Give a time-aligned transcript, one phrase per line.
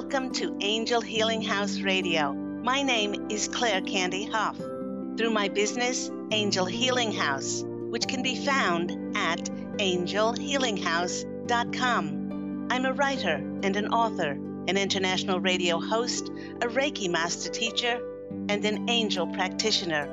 [0.00, 2.32] Welcome to Angel Healing House Radio.
[2.32, 4.56] My name is Claire Candy Hough.
[4.56, 9.44] Through my business, Angel Healing House, which can be found at
[9.76, 12.68] angelhealinghouse.com.
[12.70, 16.30] I'm a writer and an author, an international radio host,
[16.62, 18.00] a Reiki master teacher,
[18.48, 20.08] and an angel practitioner.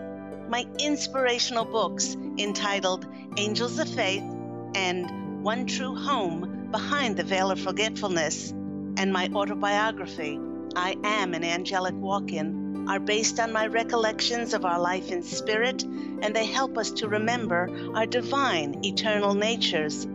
[0.50, 4.24] My inspirational books entitled Angels of Faith
[4.76, 8.54] and One True Home Behind the Veil of Forgetfulness,
[8.98, 10.40] and my autobiography,
[10.76, 15.22] I Am an Angelic Walk In, are based on my recollections of our life in
[15.22, 20.08] spirit, and they help us to remember our divine, eternal natures.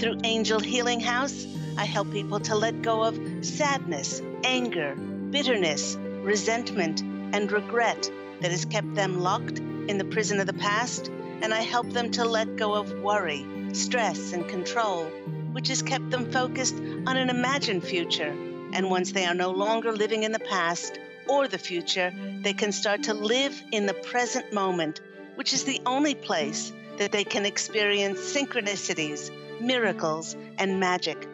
[0.00, 1.46] Through Angel Healing House,
[1.78, 8.64] I help people to let go of sadness, anger, bitterness, resentment, and regret that has
[8.64, 11.08] kept them locked in the prison of the past,
[11.40, 15.08] and I help them to let go of worry, stress, and control
[15.54, 16.74] which has kept them focused
[17.06, 18.34] on an imagined future.
[18.72, 20.98] And once they are no longer living in the past
[21.28, 25.00] or the future, they can start to live in the present moment,
[25.36, 31.28] which is the only place that they can experience synchronicities, miracles, and magic.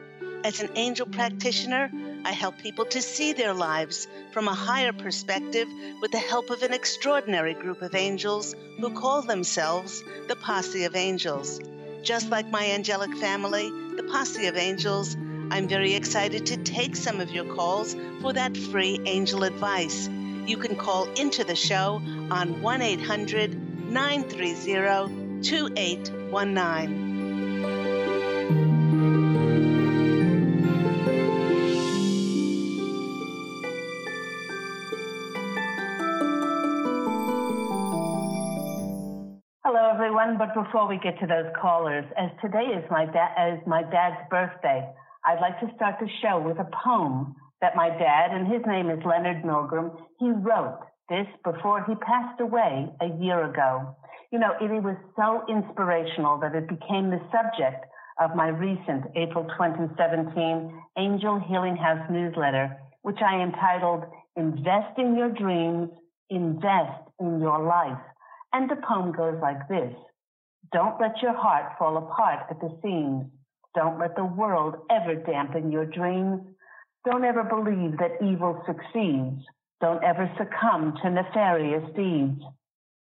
[0.45, 1.91] As an angel practitioner,
[2.23, 5.67] I help people to see their lives from a higher perspective
[6.03, 10.95] with the help of an extraordinary group of angels who call themselves the Posse of
[10.95, 11.59] Angels.
[12.03, 13.71] Just like my angelic family,
[14.01, 15.15] the Posse of Angels,
[15.51, 20.09] I'm very excited to take some of your calls for that free angel advice.
[20.47, 22.01] You can call into the show
[22.31, 27.10] on 1 800 930 2819.
[40.21, 40.39] Everyone.
[40.39, 44.89] But before we get to those callers, as today is my da- my dad's birthday,
[45.25, 48.91] I'd like to start the show with a poem that my dad, and his name
[48.91, 53.95] is Leonard Milgram, he wrote this before he passed away a year ago.
[54.33, 57.85] You know, it, it was so inspirational that it became the subject
[58.21, 64.05] of my recent April 2017 Angel Healing House newsletter, which I entitled
[64.37, 65.91] Invest in Your Dreams,
[66.31, 68.01] Invest in Your Life.
[68.53, 69.95] And the poem goes like this.
[70.73, 73.27] Don't let your heart fall apart at the seams.
[73.75, 76.41] Don't let the world ever dampen your dreams.
[77.05, 79.43] Don't ever believe that evil succeeds.
[79.81, 82.43] Don't ever succumb to nefarious deeds.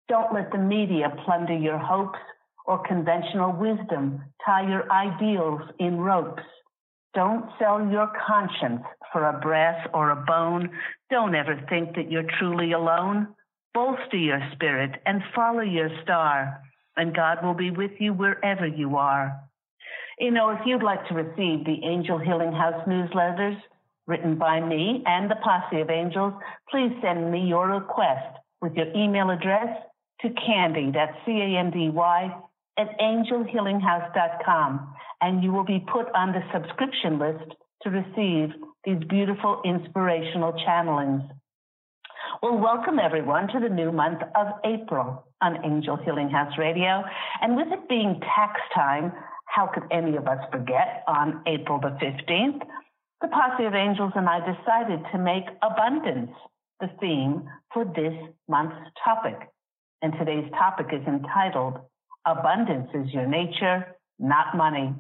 [0.10, 2.20] Don't let the media plunder your hopes
[2.66, 6.44] or conventional wisdom tie your ideals in ropes.
[7.14, 8.82] Don't sell your conscience
[9.12, 10.72] for a brass or a bone.
[11.12, 13.28] Don't ever think that you're truly alone.
[13.74, 16.62] Bolster your spirit and follow your star,
[16.96, 19.42] and God will be with you wherever you are.
[20.20, 23.60] You know, if you'd like to receive the Angel Healing House newsletters
[24.06, 26.34] written by me and the Posse of Angels,
[26.70, 29.70] please send me your request with your email address
[30.22, 32.38] to Candy, that's C-A-N-D-Y,
[32.78, 38.54] at angelhealinghouse.com, and you will be put on the subscription list to receive
[38.86, 41.28] these beautiful inspirational channelings.
[42.42, 47.04] Well, welcome everyone to the new month of April on Angel Healing House Radio.
[47.42, 49.14] And with it being tax time,
[49.46, 52.62] how could any of us forget on April the 15th?
[53.22, 56.32] The Posse of Angels and I decided to make abundance
[56.80, 58.14] the theme for this
[58.50, 59.38] month's topic.
[60.02, 61.80] And today's topic is entitled
[62.26, 64.94] Abundance is Your Nature, Not Money.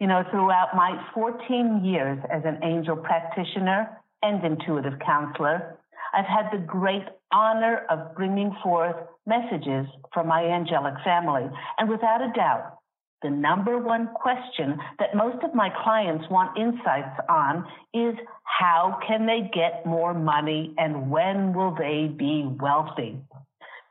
[0.00, 5.78] You know, throughout my 14 years as an angel practitioner and intuitive counselor,
[6.16, 8.96] I've had the great honor of bringing forth
[9.26, 11.44] messages from my angelic family.
[11.78, 12.78] And without a doubt,
[13.22, 18.14] the number one question that most of my clients want insights on is
[18.44, 23.18] how can they get more money and when will they be wealthy?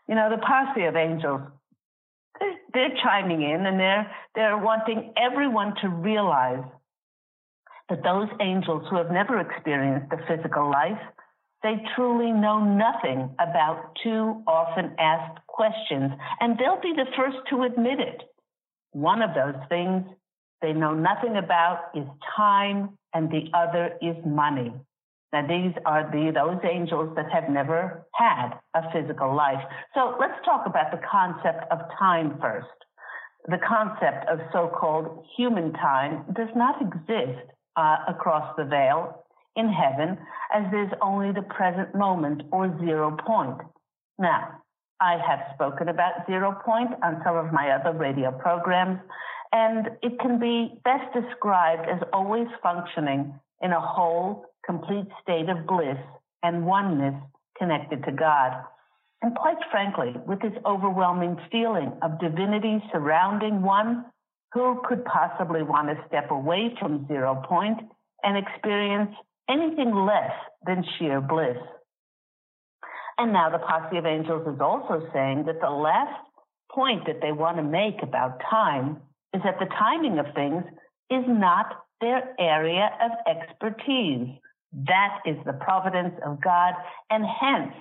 [0.08, 1.42] You know, the posse of angels,
[2.40, 6.64] they're, they're chiming in and they're, they're wanting everyone to realize
[7.90, 11.02] that those angels who have never experienced the physical life,
[11.66, 17.64] they truly know nothing about two often asked questions, and they'll be the first to
[17.64, 18.22] admit it.
[18.92, 20.06] One of those things
[20.62, 22.06] they know nothing about is
[22.38, 24.74] time, and the other is money.
[25.34, 29.62] Now, these are the those angels that have never had a physical life.
[29.96, 32.68] So let's talk about the concept of time first.
[33.48, 39.25] The concept of so-called human time does not exist uh, across the veil
[39.56, 40.18] in heaven,
[40.54, 43.62] as there's only the present moment or zero point.
[44.20, 44.62] Now,
[45.02, 49.00] I have spoken about zero point on some of my other radio programs,
[49.52, 55.66] and it can be best described as always functioning in a whole, complete state of
[55.68, 55.98] bliss
[56.44, 57.16] and oneness
[57.58, 58.64] connected to God.
[59.22, 64.06] And quite frankly, with this overwhelming feeling of divinity surrounding one,
[64.54, 67.80] who could possibly want to step away from zero point
[68.24, 69.12] and experience
[69.50, 70.32] anything less
[70.66, 71.58] than sheer bliss?
[73.18, 76.20] And now the posse of angels is also saying that the last
[76.72, 78.98] point that they want to make about time
[79.34, 80.64] is that the timing of things
[81.10, 84.28] is not their area of expertise.
[84.88, 86.74] That is the providence of God,
[87.10, 87.74] and hence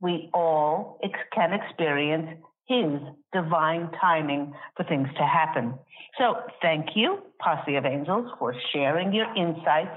[0.00, 3.00] we all ex- can experience his
[3.32, 5.74] divine timing for things to happen.
[6.18, 9.96] So thank you, Posse of Angels, for sharing your insights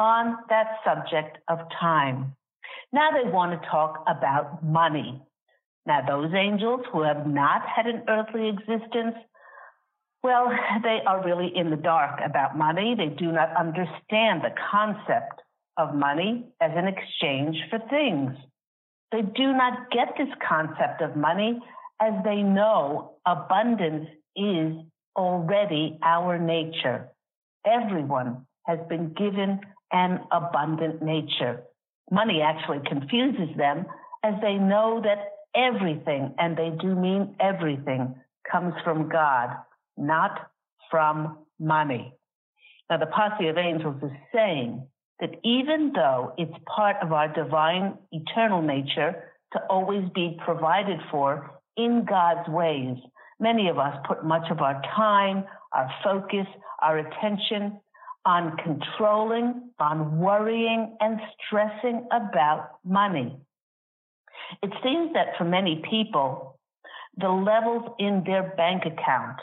[0.00, 2.34] on that subject of time.
[2.90, 5.22] Now they want to talk about money.
[5.86, 9.14] Now, those angels who have not had an earthly existence,
[10.22, 10.50] well,
[10.82, 12.94] they are really in the dark about money.
[12.96, 15.42] They do not understand the concept
[15.76, 18.32] of money as an exchange for things.
[19.12, 21.60] They do not get this concept of money
[22.00, 24.72] as they know abundance is
[25.16, 27.08] already our nature.
[27.66, 29.60] Everyone has been given
[29.92, 31.62] an abundant nature.
[32.10, 33.86] Money actually confuses them
[34.24, 38.14] as they know that everything, and they do mean everything,
[38.50, 39.50] comes from God,
[39.96, 40.50] not
[40.90, 42.12] from money.
[42.88, 44.86] Now, the posse of angels is saying
[45.20, 51.60] that even though it's part of our divine eternal nature to always be provided for
[51.76, 52.96] in God's ways.
[53.38, 56.46] Many of us put much of our time, our focus,
[56.82, 57.80] our attention
[58.24, 63.36] on controlling, on worrying, and stressing about money.
[64.62, 66.58] It seems that for many people,
[67.16, 69.38] the levels in their bank account,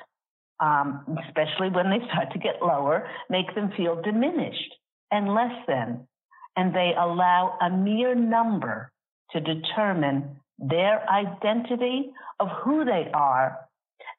[0.60, 4.74] um, especially when they start to get lower, make them feel diminished
[5.12, 6.08] and less than,
[6.56, 8.92] and they allow a mere number
[9.32, 13.60] to determine their identity of who they are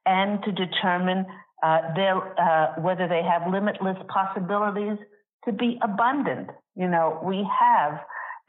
[0.07, 1.27] and to determine
[1.63, 4.99] uh, uh, whether they have limitless possibilities
[5.45, 6.51] to be abundant.
[6.77, 8.01] You know, we have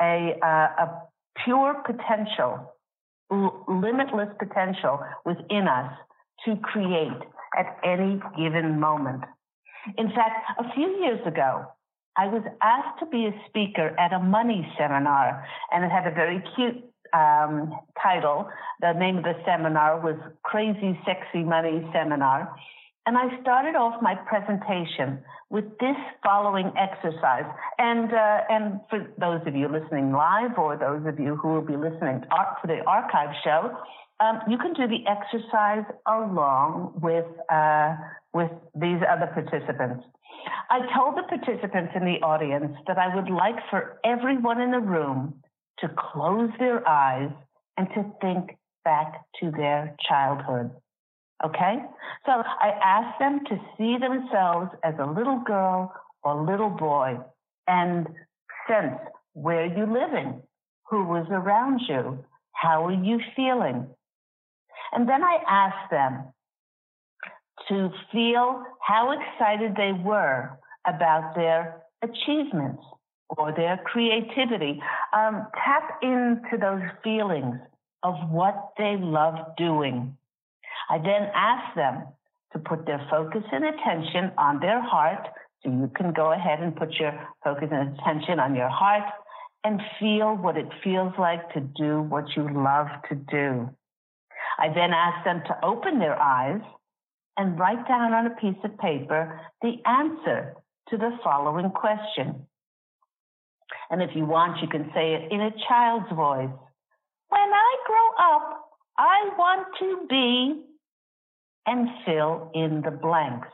[0.01, 1.01] a, uh, a
[1.43, 2.73] pure potential,
[3.31, 5.91] l- limitless potential within us
[6.45, 7.21] to create
[7.57, 9.23] at any given moment.
[9.97, 11.65] In fact, a few years ago,
[12.17, 16.11] I was asked to be a speaker at a money seminar, and it had a
[16.11, 18.49] very cute um, title.
[18.81, 22.53] The name of the seminar was Crazy Sexy Money Seminar.
[23.09, 25.17] And I started off my presentation
[25.49, 27.49] with this following exercise.
[27.79, 31.65] And, uh, and for those of you listening live or those of you who will
[31.65, 33.75] be listening for the archive show,
[34.19, 37.95] um, you can do the exercise along with, uh,
[38.31, 40.05] with these other participants.
[40.69, 44.85] I told the participants in the audience that I would like for everyone in the
[44.85, 45.41] room
[45.79, 47.31] to close their eyes
[47.75, 50.69] and to think back to their childhood.
[51.45, 51.77] Okay?
[52.25, 55.93] So I asked them to see themselves as a little girl
[56.23, 57.17] or little boy
[57.67, 58.07] and
[58.67, 58.99] sense
[59.33, 60.41] where you living,
[60.89, 63.87] who was around you, how are you feeling?
[64.91, 66.33] And then I asked them
[67.69, 72.83] to feel how excited they were about their achievements
[73.37, 74.81] or their creativity.
[75.13, 77.55] Um, tap into those feelings
[78.03, 80.17] of what they love doing.
[80.89, 82.03] I then ask them
[82.53, 85.27] to put their focus and attention on their heart.
[85.63, 89.03] So you can go ahead and put your focus and attention on your heart
[89.63, 93.69] and feel what it feels like to do what you love to do.
[94.57, 96.61] I then ask them to open their eyes
[97.37, 100.55] and write down on a piece of paper the answer
[100.89, 102.47] to the following question.
[103.89, 106.49] And if you want, you can say it in a child's voice.
[107.29, 110.61] When I grow up, I want to be,
[111.65, 113.47] and fill in the blanks.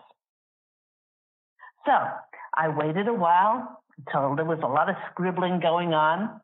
[1.86, 1.94] So
[2.56, 6.42] I waited a while until there was a lot of scribbling going on.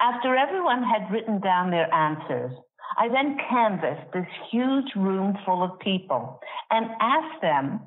[0.00, 2.52] After everyone had written down their answers,
[2.96, 6.40] I then canvassed this huge room full of people
[6.70, 7.80] and asked them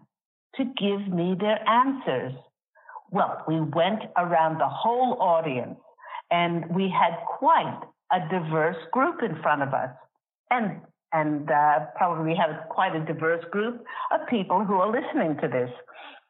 [0.56, 2.34] to give me their answers.
[3.12, 5.80] Well, we went around the whole audience
[6.30, 9.90] and we had quite a diverse group in front of us.
[10.50, 10.82] And
[11.14, 15.70] and uh, probably have quite a diverse group of people who are listening to this.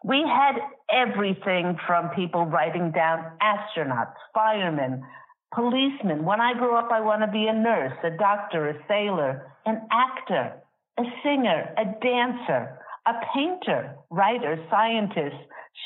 [0.03, 0.55] We had
[0.91, 5.03] everything from people writing down astronauts, firemen,
[5.53, 6.25] policemen.
[6.25, 9.81] When I grow up, I want to be a nurse, a doctor, a sailor, an
[9.91, 10.53] actor,
[10.97, 15.35] a singer, a dancer, a painter, writer, scientist,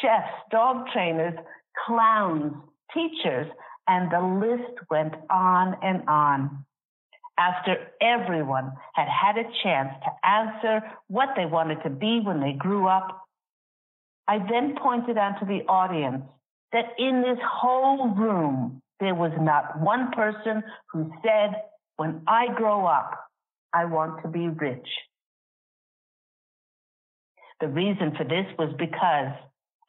[0.02, 1.38] chefs, dog trainers,
[1.86, 2.54] clowns,
[2.94, 3.48] teachers,
[3.88, 6.66] and the list went on and on.
[7.38, 12.54] After everyone had had a chance to answer what they wanted to be when they
[12.54, 13.26] grew up,
[14.28, 16.24] I then pointed out to the audience
[16.72, 21.62] that in this whole room, there was not one person who said,
[21.98, 23.12] when I grow up,
[23.74, 24.88] I want to be rich.
[27.60, 29.34] The reason for this was because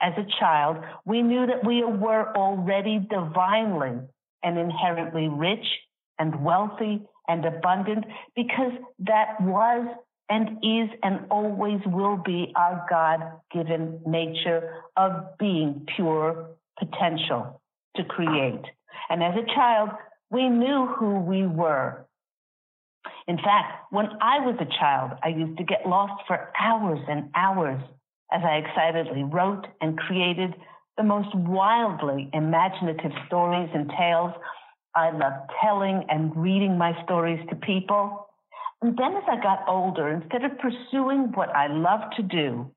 [0.01, 3.99] as a child, we knew that we were already divinely
[4.43, 5.65] and inherently rich
[6.19, 8.05] and wealthy and abundant
[8.35, 9.87] because that was
[10.29, 13.21] and is and always will be our God
[13.53, 17.61] given nature of being pure potential
[17.97, 18.63] to create.
[19.09, 19.91] And as a child,
[20.31, 22.07] we knew who we were.
[23.29, 27.31] In fact, when I was a child, I used to get lost for hours and
[27.35, 27.81] hours
[28.33, 30.55] as I excitedly wrote and created
[30.97, 34.33] the most wildly imaginative stories and tales.
[34.97, 38.27] I loved telling and reading my stories to people.
[38.81, 42.71] And then as I got older, instead of pursuing what I loved to do,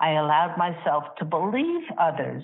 [0.00, 2.42] I allowed myself to believe others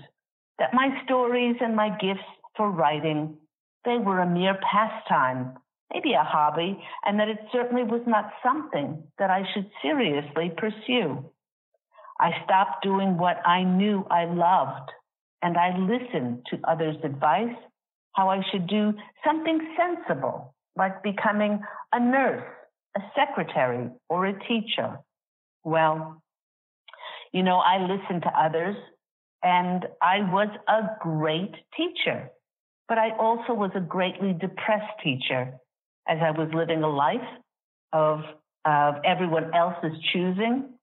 [0.59, 3.37] that my stories and my gifts for writing,
[3.85, 5.57] they were a mere pastime,
[5.93, 11.25] maybe a hobby, and that it certainly was not something that I should seriously pursue.
[12.21, 14.91] I stopped doing what I knew I loved,
[15.43, 17.57] and I listened to others' advice,
[18.15, 18.95] how I should do
[19.25, 21.61] something sensible, like becoming
[21.93, 22.45] a nurse,
[22.97, 24.99] a secretary, or a teacher.
[25.65, 26.23] Well,
[27.33, 28.77] you know, I listened to others,
[29.43, 32.31] and I was a great teacher.
[32.89, 35.55] But I also was a greatly depressed teacher
[36.07, 37.29] as I was living a life
[37.93, 38.21] of,
[38.65, 40.75] of everyone else's choosing.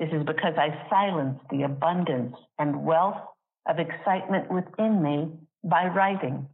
[0.00, 3.20] This is because I silenced the abundance and wealth
[3.68, 5.28] of excitement within me
[5.64, 6.48] by writing.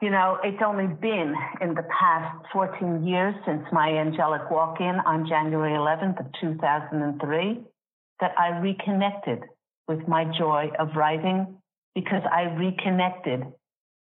[0.00, 4.96] You know, it's only been in the past 14 years since my angelic walk in
[5.04, 7.60] on January 11th of 2003
[8.20, 9.42] that I reconnected
[9.88, 11.56] with my joy of writing
[11.94, 13.44] because I reconnected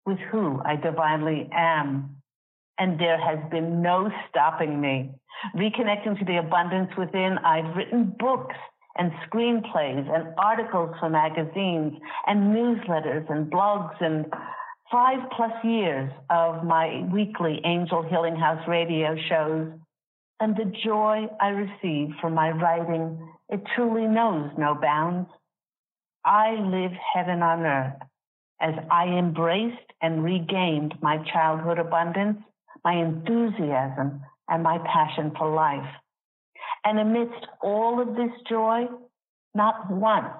[0.06, 2.16] with who I divinely am.
[2.78, 5.10] And there has been no stopping me.
[5.54, 8.56] Reconnecting to the abundance within, I've written books
[8.96, 11.94] and screenplays and articles for magazines
[12.26, 14.26] and newsletters and blogs and
[14.90, 19.68] five plus years of my weekly Angel Healing House radio shows.
[20.40, 23.18] And the joy I receive from my writing,
[23.48, 25.28] it truly knows no bounds.
[26.24, 28.02] I live heaven on earth
[28.60, 32.38] as I embraced and regained my childhood abundance,
[32.84, 35.88] my enthusiasm, and my passion for life.
[36.84, 38.86] And amidst all of this joy,
[39.54, 40.34] not once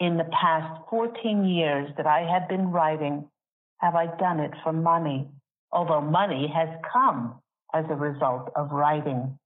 [0.00, 3.28] in the past 14 years that I have been writing
[3.78, 5.28] have I done it for money,
[5.70, 7.34] although money has come
[7.74, 9.38] as a result of writing.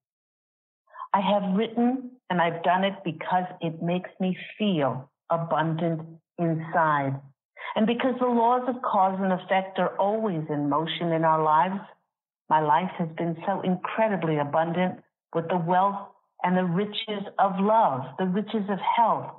[1.13, 6.03] I have written and I've done it because it makes me feel abundant
[6.39, 7.21] inside.
[7.75, 11.81] And because the laws of cause and effect are always in motion in our lives,
[12.49, 15.01] my life has been so incredibly abundant
[15.35, 16.09] with the wealth
[16.43, 19.31] and the riches of love, the riches of health,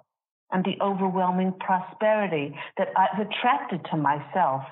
[0.51, 4.63] and the overwhelming prosperity that I've attracted to myself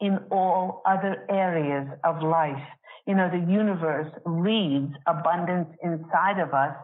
[0.00, 2.62] in all other areas of life.
[3.06, 6.74] You know, the universe reads abundance inside of us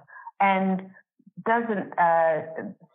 [0.40, 0.83] and
[1.44, 2.42] doesn't uh,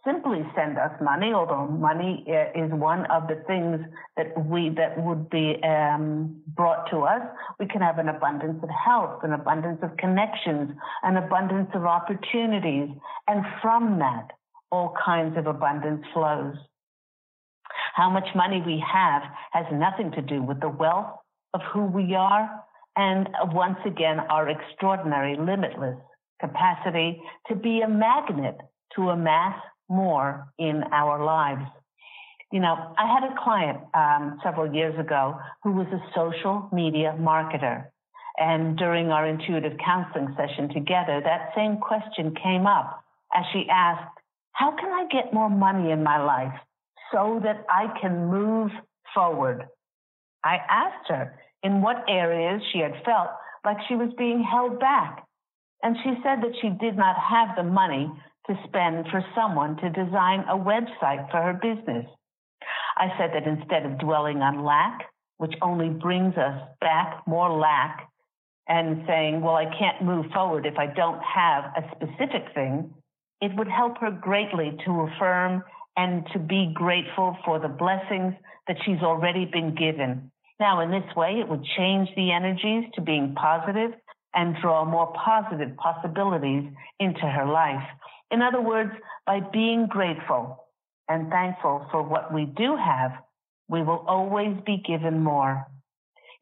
[0.06, 3.80] simply send us money, although money uh, is one of the things
[4.18, 7.22] that we that would be um, brought to us.
[7.60, 10.72] We can have an abundance of health, an abundance of connections,
[11.04, 12.90] an abundance of opportunities,
[13.28, 14.32] and from that,
[14.72, 16.56] all kinds of abundance flows.
[17.94, 19.24] How much money we have
[19.54, 21.14] has nothing to do with the wealth
[21.54, 22.50] of who we are,
[22.98, 25.98] and once again, our extraordinary, limitless
[26.40, 28.58] capacity to be a magnet
[28.96, 29.58] to amass
[29.90, 31.70] more in our lives.
[32.52, 37.16] You know, I had a client um, several years ago who was a social media
[37.20, 37.88] marketer.
[38.38, 44.18] And during our intuitive counseling session together, that same question came up as she asked,
[44.52, 46.54] How can I get more money in my life
[47.12, 48.72] so that I can move
[49.14, 49.66] forward?
[50.44, 53.30] I asked her in what areas she had felt
[53.66, 55.25] like she was being held back
[55.84, 58.12] and she said that she did not have the money
[58.48, 62.06] to spend for someone to design a website for her business.
[62.98, 68.10] I said that instead of dwelling on lack, which only brings us back more lack,
[68.68, 72.94] and saying, well, I can't move forward if I don't have a specific thing,
[73.42, 75.64] it would help her greatly to affirm
[75.98, 78.34] and to be grateful for the blessings
[78.68, 80.32] that she's already been given.
[80.60, 83.92] Now, in this way, it would change the energies to being positive
[84.36, 86.64] and draw more positive possibilities
[87.00, 87.84] into her life.
[88.32, 88.92] In other words,
[89.26, 90.66] by being grateful
[91.08, 93.12] and thankful for what we do have,
[93.68, 95.66] we will always be given more.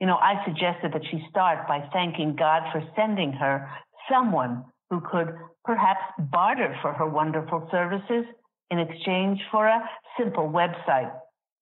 [0.01, 3.69] You know, I suggested that she start by thanking God for sending her
[4.11, 8.25] someone who could perhaps barter for her wonderful services
[8.69, 11.11] in exchange for a simple website.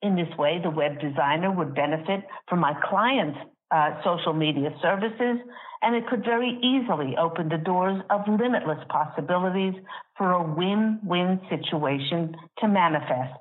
[0.01, 3.37] In this way, the web designer would benefit from my client's
[3.71, 5.37] uh, social media services,
[5.81, 9.73] and it could very easily open the doors of limitless possibilities
[10.17, 13.39] for a win-win situation to manifest.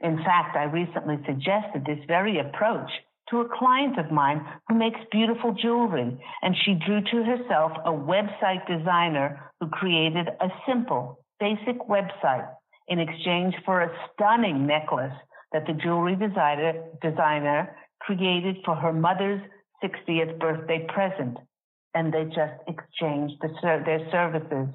[0.00, 2.90] In fact, I recently suggested this very approach
[3.30, 7.90] to a client of mine who makes beautiful jewelry, and she drew to herself a
[7.90, 12.48] website designer who created a simple, basic website
[12.88, 15.12] in exchange for a stunning necklace
[15.52, 19.42] that the jewelry designer, designer created for her mother's
[19.82, 21.36] 60th birthday present,
[21.94, 24.74] and they just exchanged the, their services.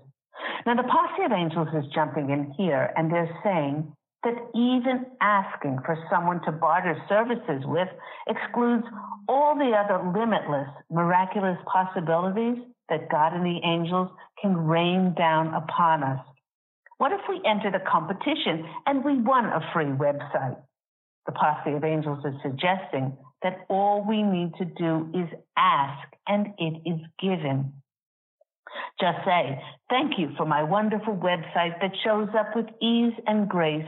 [0.66, 5.80] Now, the posse of angels is jumping in here, and they're saying that even asking
[5.86, 7.90] for someone to barter services with
[8.28, 8.86] excludes
[9.28, 12.58] all the other limitless, miraculous possibilities
[12.90, 14.10] that God and the angels
[14.42, 16.20] can rain down upon us.
[16.98, 20.58] What if we entered a competition and we won a free website?
[21.26, 26.48] The posse of angels is suggesting that all we need to do is ask and
[26.58, 27.74] it is given.
[29.00, 33.88] Just say, thank you for my wonderful website that shows up with ease and grace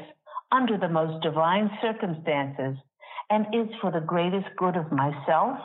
[0.51, 2.75] under the most divine circumstances
[3.29, 5.57] and is for the greatest good of myself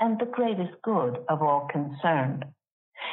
[0.00, 2.44] and the greatest good of all concerned.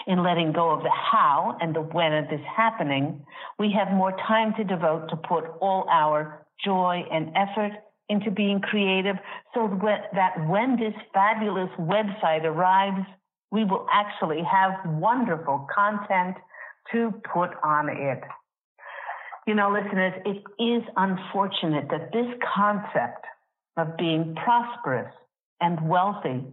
[0.08, 3.26] In letting go of the how and the when of this happening,
[3.60, 7.72] we have more time to devote to put all our joy and effort
[8.12, 9.16] into being creative
[9.54, 9.68] so
[10.14, 13.08] that when this fabulous website arrives,
[13.52, 16.36] we will actually have wonderful content
[16.92, 18.22] to put on it.
[19.48, 23.26] You know, listeners, it is unfortunate that this concept
[23.78, 25.14] of being prosperous
[25.62, 26.44] and wealthy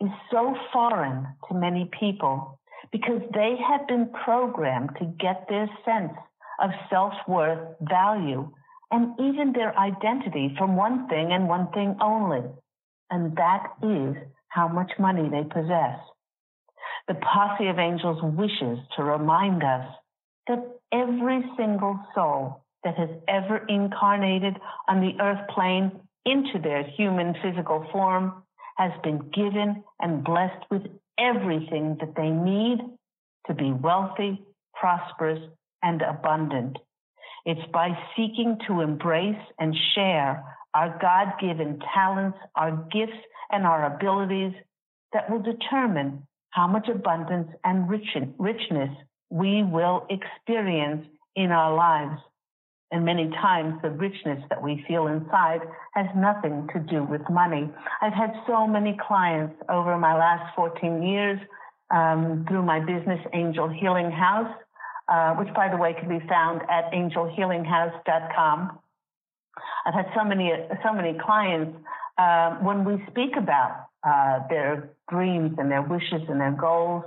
[0.00, 2.58] is so foreign to many people
[2.90, 6.12] because they have been programmed to get their sense
[6.60, 8.50] of self worth, value,
[8.92, 12.42] and even their identity from one thing and one thing only,
[13.10, 14.14] and that is
[14.48, 15.98] how much money they possess.
[17.08, 19.86] The posse of angels wishes to remind us
[20.46, 25.90] that every single soul that has ever incarnated on the earth plane
[26.26, 28.42] into their human physical form
[28.76, 30.82] has been given and blessed with
[31.18, 32.78] everything that they need
[33.46, 34.42] to be wealthy,
[34.74, 35.40] prosperous,
[35.82, 36.78] and abundant.
[37.44, 43.18] It's by seeking to embrace and share our God given talents, our gifts,
[43.50, 44.54] and our abilities
[45.12, 48.90] that will determine how much abundance and richness
[49.30, 52.20] we will experience in our lives.
[52.90, 55.60] And many times the richness that we feel inside
[55.94, 57.70] has nothing to do with money.
[58.02, 61.40] I've had so many clients over my last 14 years
[61.90, 64.54] um, through my business Angel Healing House
[65.08, 68.78] uh, which by the way can be found at angelhealinghouse.com.
[69.84, 71.76] I've had so many so many clients
[72.18, 77.04] uh, when we speak about uh, their dreams and their wishes and their goals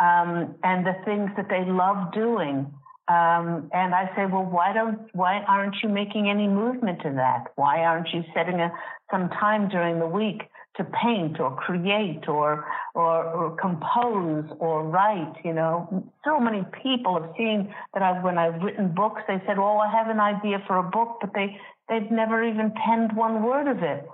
[0.00, 2.72] um, and the things that they love doing.
[3.06, 7.52] Um, and I say, well, why don't, why aren't you making any movement in that?
[7.56, 8.72] Why aren't you setting a,
[9.10, 10.42] some time during the week
[10.76, 15.34] to paint or create or, or, or compose or write?
[15.44, 19.58] You know, so many people have seen that I've, when I've written books, they said,
[19.58, 21.58] oh, I have an idea for a book, but they,
[21.88, 24.06] they've never even penned one word of it.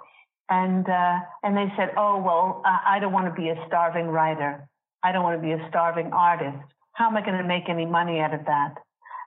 [0.48, 4.68] And, uh, and they said, oh, well, I don't want to be a starving writer.
[5.02, 6.58] I don't want to be a starving artist.
[6.92, 8.74] How am I going to make any money out of that?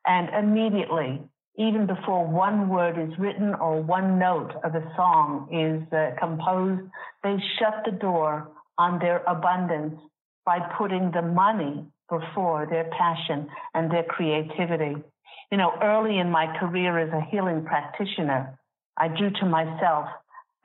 [0.06, 1.22] And immediately,
[1.58, 6.82] even before one word is written or one note of a song is uh, composed,
[7.24, 9.96] they shut the door on their abundance
[10.46, 14.96] by putting the money before their passion and their creativity.
[15.52, 18.58] You know, early in my career as a healing practitioner,
[18.98, 20.08] I drew to myself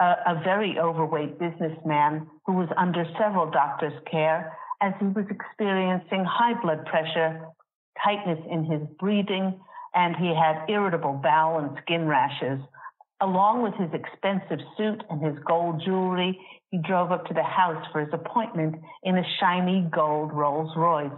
[0.01, 6.25] a, a very overweight businessman who was under several doctors' care as he was experiencing
[6.25, 7.47] high blood pressure,
[8.03, 9.61] tightness in his breathing,
[9.99, 12.61] and he had irritable bowel and skin rashes.
[13.21, 16.39] Along with his expensive suit and his gold jewelry,
[16.71, 21.11] he drove up to the house for his appointment in a shiny gold Rolls Royce.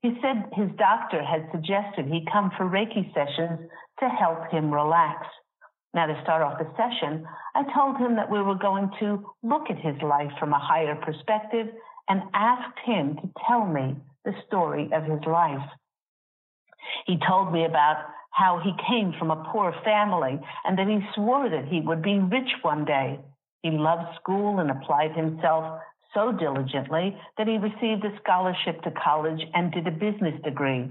[0.00, 3.68] He said his doctor had suggested he come for Reiki sessions
[4.00, 5.26] to help him relax.
[5.92, 9.68] Now, to start off the session, I told him that we were going to look
[9.68, 11.66] at his life from a higher perspective
[12.08, 15.68] and asked him to tell me the story of his life.
[17.06, 18.04] He told me about
[18.34, 22.18] how he came from a poor family and that he swore that he would be
[22.18, 23.20] rich one day.
[23.62, 25.80] He loved school and applied himself
[26.12, 30.90] so diligently that he received a scholarship to college and did a business degree.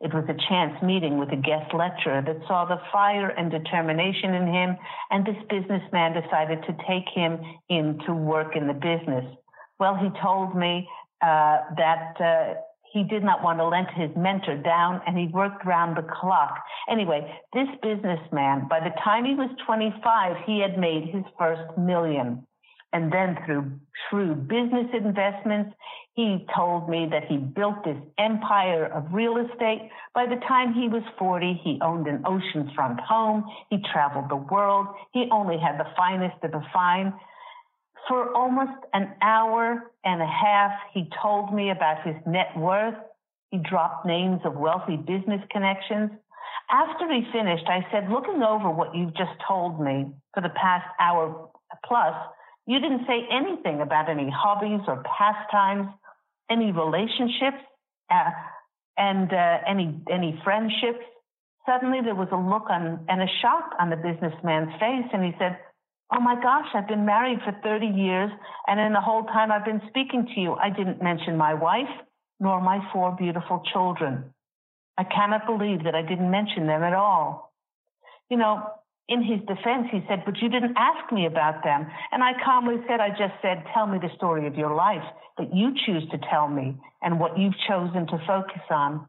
[0.00, 4.34] It was a chance meeting with a guest lecturer that saw the fire and determination
[4.34, 4.76] in him,
[5.10, 7.38] and this businessman decided to take him
[7.70, 9.24] in to work in the business.
[9.78, 10.88] Well, he told me
[11.22, 12.54] uh, that uh,
[12.94, 16.62] he did not want to let his mentor down and he worked round the clock.
[16.88, 17.20] Anyway,
[17.52, 22.46] this businessman, by the time he was 25, he had made his first million.
[22.92, 23.72] And then through
[24.08, 25.74] shrewd business investments,
[26.14, 29.90] he told me that he built this empire of real estate.
[30.14, 33.44] By the time he was 40, he owned an oceanfront home.
[33.70, 34.86] He traveled the world.
[35.12, 37.12] He only had the finest of the fine.
[38.08, 42.94] For almost an hour and a half, he told me about his net worth.
[43.50, 46.10] He dropped names of wealthy business connections.
[46.70, 50.86] After he finished, I said, looking over what you've just told me for the past
[51.00, 51.48] hour
[51.86, 52.14] plus,
[52.66, 55.88] you didn't say anything about any hobbies or pastimes,
[56.50, 57.62] any relationships,
[58.10, 58.30] uh,
[58.96, 61.04] and uh, any any friendships.
[61.66, 65.32] Suddenly, there was a look on and a shock on the businessman's face, and he
[65.38, 65.58] said,
[66.12, 68.30] Oh my gosh, I've been married for 30 years,
[68.66, 71.90] and in the whole time I've been speaking to you, I didn't mention my wife
[72.40, 74.32] nor my four beautiful children.
[74.98, 77.52] I cannot believe that I didn't mention them at all.
[78.28, 78.62] You know,
[79.08, 81.86] in his defense, he said, But you didn't ask me about them.
[82.12, 85.04] And I calmly said, I just said, Tell me the story of your life
[85.38, 89.06] that you choose to tell me and what you've chosen to focus on.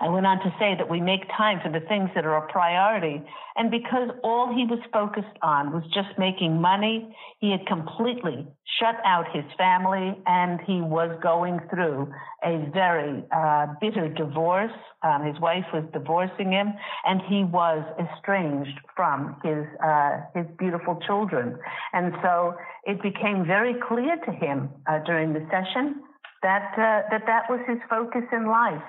[0.00, 2.52] I went on to say that we make time for the things that are a
[2.52, 3.22] priority.
[3.56, 8.46] And because all he was focused on was just making money, he had completely
[8.80, 12.12] shut out his family and he was going through
[12.44, 14.72] a very uh, bitter divorce.
[15.02, 16.72] Um, his wife was divorcing him
[17.04, 21.58] and he was estranged from his, uh, his beautiful children.
[21.92, 22.54] And so
[22.84, 26.02] it became very clear to him uh, during the session
[26.42, 28.82] that, uh, that that was his focus in life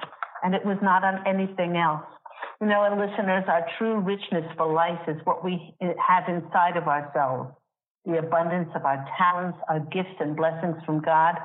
[0.43, 2.05] and it was not on anything else.
[2.61, 6.77] You know, and listeners, our true richness for life is what we eh, have inside
[6.77, 7.51] of ourselves
[8.05, 11.35] the abundance of our talents, our gifts and blessings from God.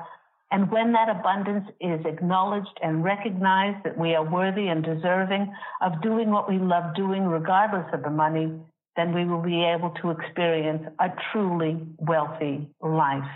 [0.51, 6.01] And when that abundance is acknowledged and recognized that we are worthy and deserving of
[6.01, 8.51] doing what we love doing, regardless of the money,
[8.95, 13.29] then we will be able to experience a truly wealthy life.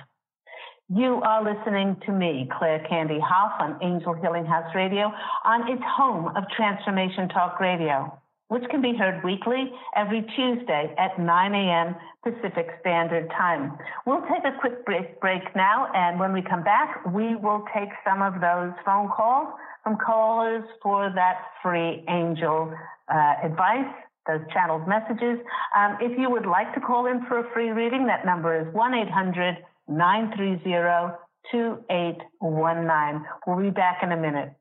[0.91, 5.13] You are listening to me, Claire Candy Hough, on Angel Healing House Radio,
[5.45, 8.11] on its home of Transformation Talk Radio,
[8.47, 11.95] which can be heard weekly every Tuesday at 9 a.m.
[12.23, 13.77] Pacific Standard Time.
[14.07, 17.89] We'll take a quick break, break now, and when we come back, we will take
[18.03, 22.73] some of those phone calls from callers for that free angel
[23.13, 23.93] uh, advice
[24.27, 25.39] those channeled messages.
[25.75, 28.71] Um, if you would like to call in for a free reading, that number is
[28.73, 29.57] 1 800
[29.89, 31.17] 930
[31.51, 33.25] 2819.
[33.47, 34.53] We'll be back in a minute.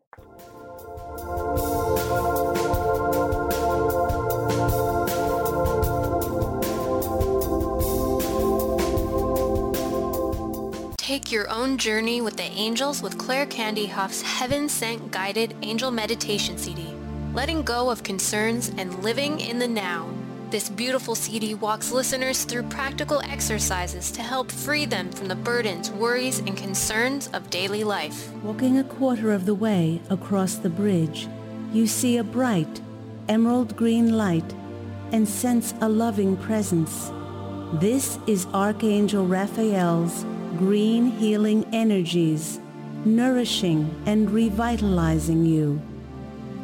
[10.97, 15.91] Take your own journey with the angels with Claire Candy Hough's Heaven Sent Guided Angel
[15.91, 16.95] Meditation CD
[17.35, 20.18] letting go of concerns and living in the now.
[20.51, 25.91] This beautiful CD walks listeners through practical exercises to help free them from the burdens,
[25.91, 28.33] worries, and concerns of daily life.
[28.37, 31.29] Walking a quarter of the way across the bridge,
[31.71, 32.81] you see a bright,
[33.29, 34.55] emerald green light
[35.13, 37.13] and sense a loving presence.
[37.75, 40.25] This is Archangel Raphael's
[40.57, 42.59] green healing energies,
[43.05, 45.79] nourishing and revitalizing you.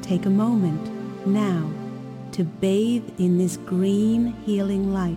[0.01, 1.84] Take a moment now
[2.35, 5.17] to bathe in this green healing light.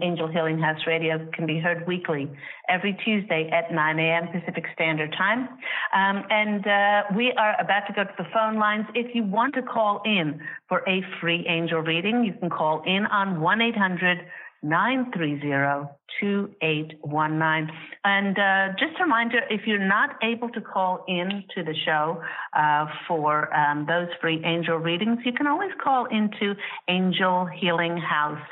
[0.00, 2.30] Angel Healing House Radio can be heard weekly,
[2.70, 4.28] every Tuesday at 9 a.m.
[4.28, 5.50] Pacific Standard Time.
[5.94, 8.86] Um, and uh, we are about to go to the phone lines.
[8.94, 13.04] If you want to call in for a free angel reading, you can call in
[13.04, 14.20] on 1 800
[14.62, 15.88] 930
[16.20, 17.76] 2819.
[18.04, 22.22] And uh, just a reminder if you're not able to call in to the show
[22.56, 26.54] uh, for um, those free angel readings, you can always call into
[26.88, 28.42] Angel Healing House.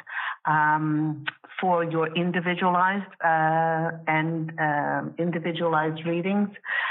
[0.47, 1.25] Um,
[1.61, 6.49] for your individualized uh, and uh, individualized readings.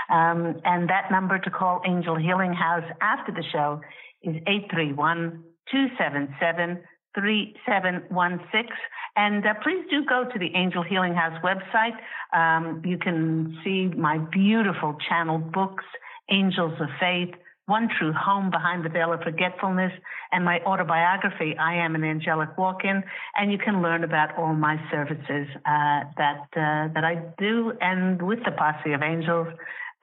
[0.10, 3.82] Um, and that number to call Angel Healing House after the show
[4.24, 6.80] is 831 277
[7.16, 8.70] 3716.
[9.16, 11.98] And uh, please do go to the Angel Healing House website.
[12.34, 15.84] Um, you can see my beautiful channeled books,
[16.32, 17.36] Angels of Faith,
[17.68, 19.92] One True Home Behind the Veil of Forgetfulness,
[20.32, 23.04] and my autobiography, I Am an Angelic Walk-In.
[23.38, 28.20] And you can learn about all my services uh, that uh, that I do, and
[28.22, 29.48] with the posse of angels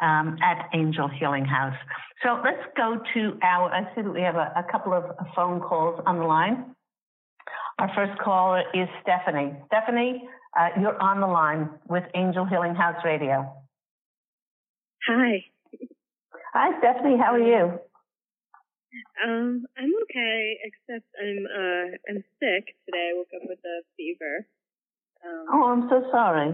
[0.00, 1.76] um, at Angel Healing House.
[2.22, 3.72] So let's go to our.
[3.72, 6.76] I see that we have a, a couple of phone calls on the line.
[7.80, 9.56] Our first caller is Stephanie.
[9.68, 13.50] Stephanie, uh, you're on the line with Angel Healing House Radio.
[15.08, 15.46] Hi.
[16.52, 17.16] Hi, Stephanie.
[17.16, 17.80] How are you?
[19.24, 23.12] Um, I'm okay, except I'm uh I'm sick today.
[23.12, 24.46] I woke up with a fever.
[25.24, 26.52] Um, oh, I'm so sorry.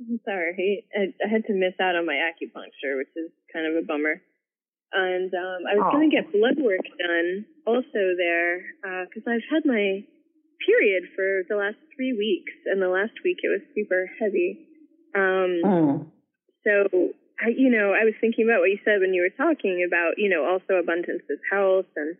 [0.00, 0.84] I'm sorry.
[0.94, 4.20] I, I had to miss out on my acupuncture, which is kind of a bummer
[4.94, 5.92] and um, I was oh.
[5.92, 8.62] going to get blood work done also there
[9.04, 10.06] because uh, I've had my
[10.62, 14.66] period for the last three weeks, and the last week it was super heavy.
[15.14, 16.06] Um, mm.
[16.64, 19.84] So, I, you know, I was thinking about what you said when you were talking
[19.86, 22.16] about, you know, also abundance is health and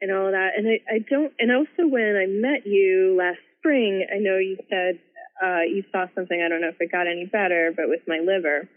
[0.00, 0.52] and all that.
[0.56, 4.58] And I, I don't, and also when I met you last spring, I know you
[4.68, 5.00] said
[5.42, 6.36] uh, you saw something.
[6.36, 8.68] I don't know if it got any better, but with my liver.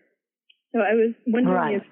[0.74, 1.76] So I was wondering right.
[1.76, 1.84] if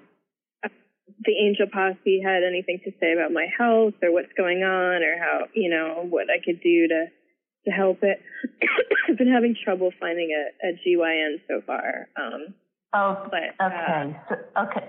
[1.24, 5.18] the angel posse had anything to say about my health or what's going on or
[5.18, 7.06] how you know what I could do to
[7.66, 8.20] to help it.
[9.08, 12.08] I've been having trouble finding a, a GYN so far.
[12.16, 12.54] Um,
[12.94, 14.34] oh, but, uh, okay, uh, so,
[14.68, 14.88] okay.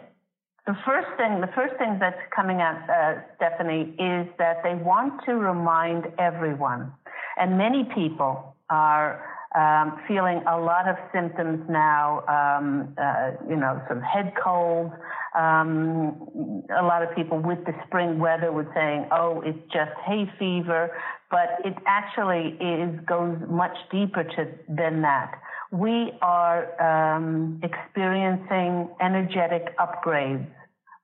[0.67, 5.23] The first thing, the first thing that's coming out, uh, Stephanie, is that they want
[5.25, 6.91] to remind everyone,
[7.37, 13.81] and many people are um, feeling a lot of symptoms now, um, uh, you know,
[13.87, 14.93] some head colds.
[15.37, 20.29] Um, a lot of people with the spring weather were saying, oh, it's just hay
[20.37, 20.91] fever,
[21.31, 25.39] but it actually is goes much deeper to, than that.
[25.71, 30.47] We are um, experiencing energetic upgrades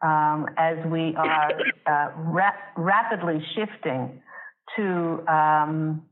[0.02, 1.52] um, as we are
[1.86, 4.22] uh, ra- rapidly shifting
[4.76, 6.04] to um,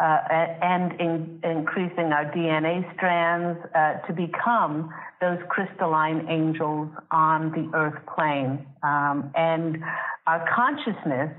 [0.00, 0.18] uh,
[0.62, 8.00] and in, increasing our DNA strands uh, to become those crystalline angels on the earth
[8.14, 8.66] plane.
[8.82, 9.78] Um, and
[10.26, 11.30] our consciousness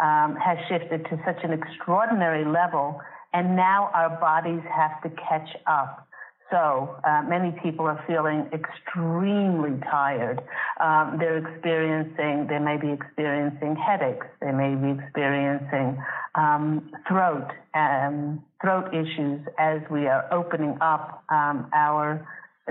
[0.00, 3.00] um, has shifted to such an extraordinary level
[3.32, 6.08] and now our bodies have to catch up.
[6.50, 10.40] So uh, many people are feeling extremely tired.
[10.80, 14.26] Um, they're experiencing, they may be experiencing headaches.
[14.40, 16.02] They may be experiencing
[16.34, 22.26] um, throat um, throat issues as we are opening up um, our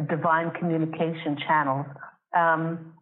[0.10, 1.86] divine communication channels.
[2.36, 2.94] Um,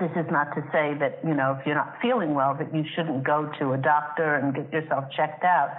[0.00, 2.84] this is not to say that you know if you're not feeling well that you
[2.94, 5.70] shouldn't go to a doctor and get yourself checked out,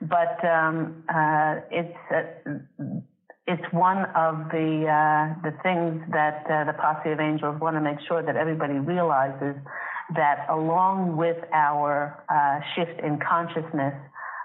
[0.00, 2.92] but uh, it's uh,
[3.46, 7.80] it's one of the uh, the things that uh, the posse of angels want to
[7.80, 9.56] make sure that everybody realizes
[10.14, 13.94] that along with our uh, shift in consciousness,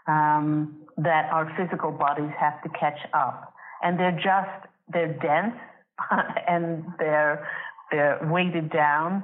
[0.07, 5.55] um, that our physical bodies have to catch up, and they're just they're dense
[6.47, 7.47] and they're
[7.91, 9.23] they're weighted down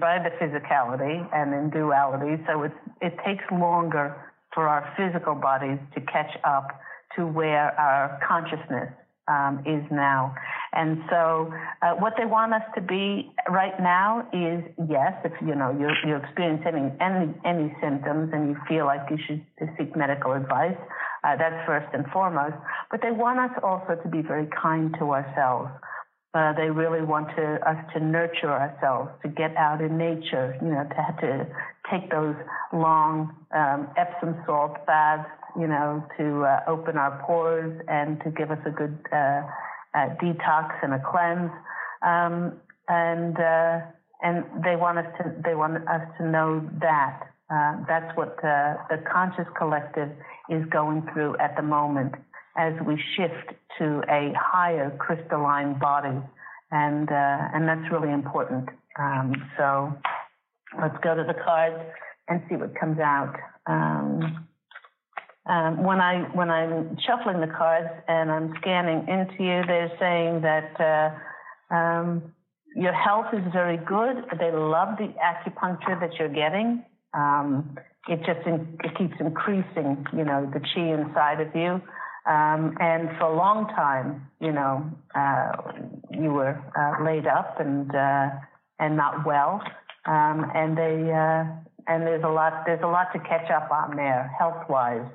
[0.00, 2.42] by the physicality and in duality.
[2.48, 4.16] So it's it takes longer
[4.52, 6.68] for our physical bodies to catch up
[7.16, 8.92] to where our consciousness
[9.28, 10.34] um, is now.
[10.72, 15.54] And so, uh, what they want us to be right now is yes, if you
[15.54, 19.44] know you're, you're experiencing any any symptoms and you feel like you should
[19.76, 20.76] seek medical advice,
[21.24, 22.56] uh, that's first and foremost.
[22.90, 25.70] But they want us also to be very kind to ourselves.
[26.34, 30.68] Uh, they really want to, us to nurture ourselves, to get out in nature, you
[30.68, 31.46] know, to, to
[31.90, 32.34] take those
[32.72, 38.50] long um, Epsom salt baths you know, to uh, open our pores and to give
[38.50, 39.42] us a good uh,
[39.94, 41.50] uh, detox and a cleanse.
[42.02, 43.80] Um, and uh,
[44.22, 48.76] and they want us to they want us to know that uh, that's what uh,
[48.90, 50.10] the conscious collective
[50.48, 52.14] is going through at the moment
[52.56, 56.18] as we shift to a higher crystalline body,
[56.70, 58.68] and and that's really important.
[58.98, 59.92] Um, so
[60.80, 61.82] let's go to the cards
[62.28, 63.36] and see what comes out.
[63.66, 64.46] Um,
[65.46, 70.42] um, when I when I'm shuffling the cards and I'm scanning into you, they're saying
[70.42, 72.32] that uh, um,
[72.76, 74.24] your health is very good.
[74.38, 76.84] They love the acupuncture that you're getting.
[77.12, 77.76] Um,
[78.08, 81.80] it just in, it keeps increasing, you know, the chi inside of you.
[82.24, 85.72] Um, and for a long time, you know, uh,
[86.10, 88.30] you were uh, laid up and uh,
[88.78, 89.60] and not well.
[90.06, 91.44] Um, and they uh,
[91.88, 95.06] and there's a lot there's a lot to catch up on there health wise.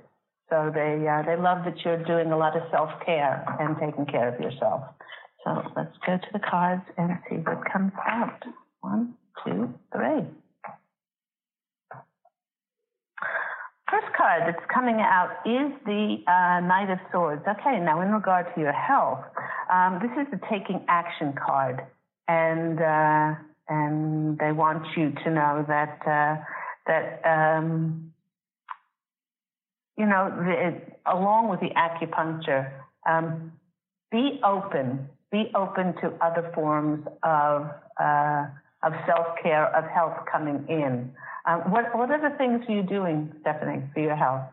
[0.50, 4.06] So they uh, they love that you're doing a lot of self care and taking
[4.06, 4.84] care of yourself.
[5.44, 8.44] So let's go to the cards and see what comes out.
[8.82, 10.24] One, two, three.
[13.90, 17.42] First card that's coming out is the uh, Knight of Swords.
[17.48, 19.24] Okay, now in regard to your health,
[19.72, 21.82] um, this is the taking action card,
[22.28, 23.36] and uh,
[23.70, 26.36] and they want you to know that uh,
[26.86, 28.12] that um,
[29.98, 32.72] you know, the, along with the acupuncture,
[33.10, 33.52] um,
[34.12, 38.46] be open, be open to other forms of uh,
[38.84, 41.12] of self care, of health coming in.
[41.48, 44.44] Um, what what are the things you're you doing, Stephanie, for your health?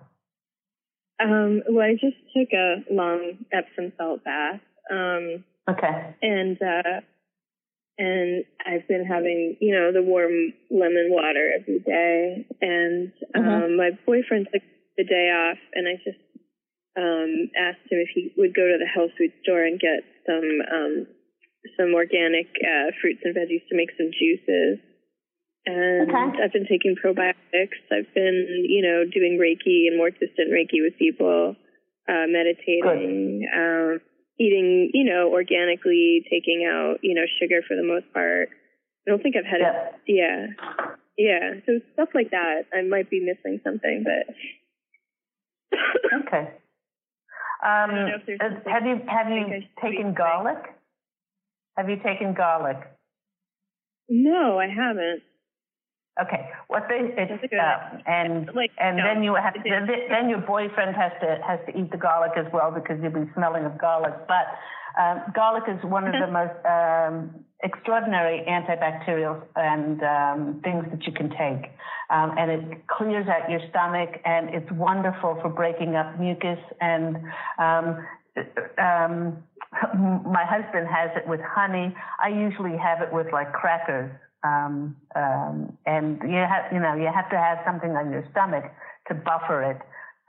[1.23, 4.61] Um, well, I just took a long Epsom salt bath.
[4.91, 6.15] Um, okay.
[6.23, 7.01] And uh,
[7.97, 12.47] and I've been having, you know, the warm lemon water every day.
[12.61, 13.49] And mm-hmm.
[13.49, 14.63] um, my boyfriend took
[14.97, 16.23] the day off, and I just
[16.97, 20.49] um, asked him if he would go to the health food store and get some
[20.71, 20.95] um,
[21.79, 24.79] some organic uh, fruits and veggies to make some juices.
[25.67, 26.45] And okay.
[26.45, 27.81] I've been taking probiotics.
[27.91, 31.57] I've been, you know, doing Reiki and more distant Reiki with people,
[32.07, 34.01] uh, meditating, um,
[34.39, 38.51] eating, you know, organically, taking out, you know, sugar for the most part.
[39.07, 39.89] I don't think I've had yeah.
[39.89, 39.95] it.
[40.07, 40.47] Yeah.
[41.17, 41.61] Yeah.
[41.65, 42.69] So stuff like that.
[42.75, 44.35] I might be missing something, but
[46.27, 46.51] okay.
[47.65, 47.91] Um,
[48.67, 50.59] have you have you taken garlic?
[51.77, 52.77] Have you taken garlic?
[54.09, 55.23] No, I haven't.
[56.23, 60.39] Okay, what they it's, uh, and like, and no, then you have to, then your
[60.39, 63.77] boyfriend has to has to eat the garlic as well because you'll be smelling of
[63.79, 64.15] garlic.
[64.29, 64.47] But
[65.01, 71.13] um, garlic is one of the most um, extraordinary antibacterial and um, things that you
[71.13, 71.71] can take.
[72.11, 76.59] Um, and it clears out your stomach and it's wonderful for breaking up mucus.
[76.81, 77.17] And
[77.59, 78.07] um,
[78.79, 79.43] um,
[80.25, 81.95] my husband has it with honey.
[82.23, 84.11] I usually have it with like crackers.
[84.43, 88.65] Um, um, and you have, you know, you have to have something on your stomach
[89.09, 89.79] to buffer it.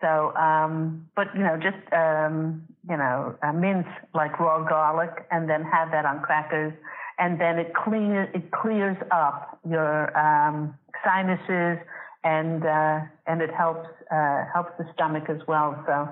[0.02, 5.64] So, um, but you know, just um, you know, mince like raw garlic, and then
[5.64, 6.74] have that on crackers
[7.18, 11.80] and then it clears it clears up your um, sinuses
[12.26, 15.82] and uh, and it helps uh, helps the stomach as well.
[15.86, 16.10] So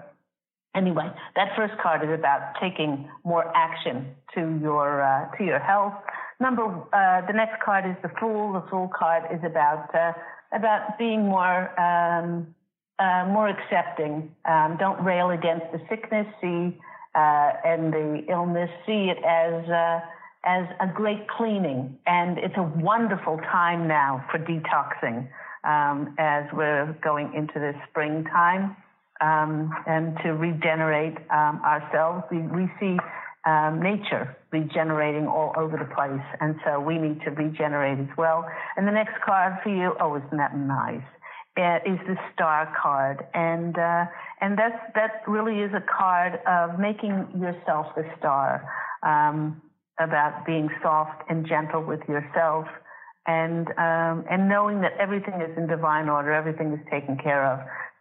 [0.76, 5.94] anyway, that first card is about taking more action to your uh, to your health.
[6.40, 8.54] Number uh, the next card is the Fool.
[8.54, 10.14] The Fool card is about uh,
[10.54, 12.54] about being more um,
[13.00, 14.32] uh, more accepting.
[14.46, 16.28] Um, don't rail against the sickness.
[16.40, 16.78] See
[17.16, 18.72] and the illness.
[18.88, 20.02] See it as
[20.46, 25.28] as a great cleaning, and it's a wonderful time now for detoxing
[25.64, 28.76] um, as we're going into this springtime
[29.22, 32.24] um, and to regenerate um, ourselves.
[32.30, 32.98] We, we see
[33.46, 38.46] um, nature regenerating all over the place, and so we need to regenerate as well.
[38.76, 41.04] And the next card for you, oh, isn't that nice?
[41.56, 44.06] Is the star card, and uh,
[44.42, 48.68] and that's that really is a card of making yourself the star,
[49.04, 49.62] um,
[50.00, 52.66] about being soft and gentle with yourself,
[53.28, 57.60] and um, and knowing that everything is in divine order, everything is taken care of.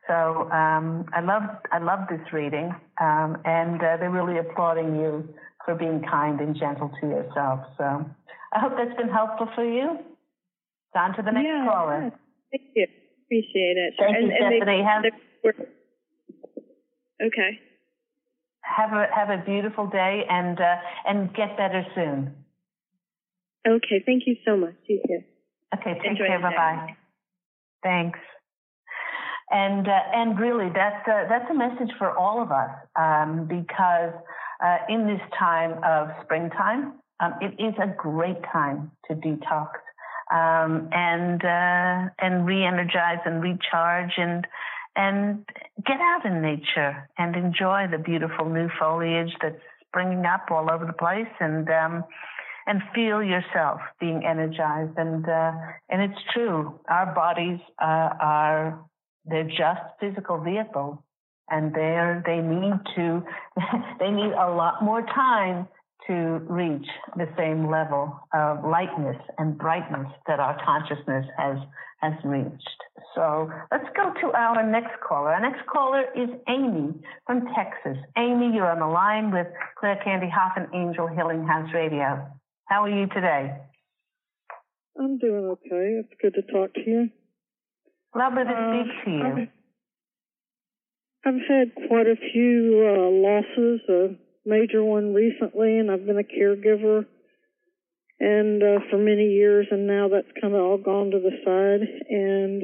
[0.08, 5.28] So um, I love I love this reading, um, and uh, they're really applauding you
[5.64, 7.60] for being kind and gentle to yourself.
[7.78, 8.04] So
[8.52, 9.98] I hope that's been helpful for you.
[10.94, 12.12] On to the next yeah, caller.
[12.50, 12.86] Thank you.
[13.24, 13.94] Appreciate it.
[13.98, 14.82] Thank and, you, and Stephanie.
[14.82, 15.04] Have,
[17.26, 17.60] okay.
[18.62, 22.34] Have a have a beautiful day and uh, and get better soon.
[23.66, 24.02] Okay.
[24.04, 24.74] Thank you so much.
[24.88, 25.20] You too.
[25.74, 25.94] Okay.
[25.94, 26.40] Take Enjoy care.
[26.40, 26.96] Bye bye.
[27.82, 28.18] Thanks.
[29.50, 34.14] And uh, and really, that's a, that's a message for all of us um, because
[34.64, 39.72] uh, in this time of springtime, um, it is a great time to detox
[40.32, 44.46] um, and uh, and re-energize and recharge and
[44.96, 45.44] and
[45.86, 50.86] get out in nature and enjoy the beautiful new foliage that's springing up all over
[50.86, 52.04] the place and um,
[52.66, 54.96] and feel yourself being energized.
[54.96, 55.52] And uh,
[55.88, 58.84] and it's true our bodies uh, are
[59.24, 60.98] they're just physical vehicles
[61.50, 63.24] and they're they need to
[63.98, 65.68] they need a lot more time
[66.06, 66.14] to
[66.48, 66.86] reach
[67.16, 71.58] the same level of lightness and brightness that our consciousness has
[72.00, 72.80] has reached.
[73.14, 75.30] So let's go to our next caller.
[75.32, 76.94] Our next caller is Amy
[77.26, 77.96] from Texas.
[78.18, 79.46] Amy, you're on the line with
[79.78, 82.26] Claire Candy Hough and Angel Healing House Radio.
[82.66, 83.54] How are you today?
[84.98, 86.00] I'm doing okay.
[86.02, 87.10] It's good to talk to you.
[88.16, 89.24] Lovely to Uh, speak to you.
[89.24, 89.48] I've,
[91.34, 94.08] I've had quite a few uh, losses, a
[94.44, 97.06] major one recently, and I've been a caregiver
[98.22, 101.88] and uh, for many years, and now that's kind of all gone to the side.
[102.08, 102.62] And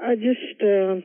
[0.00, 1.04] I just uh,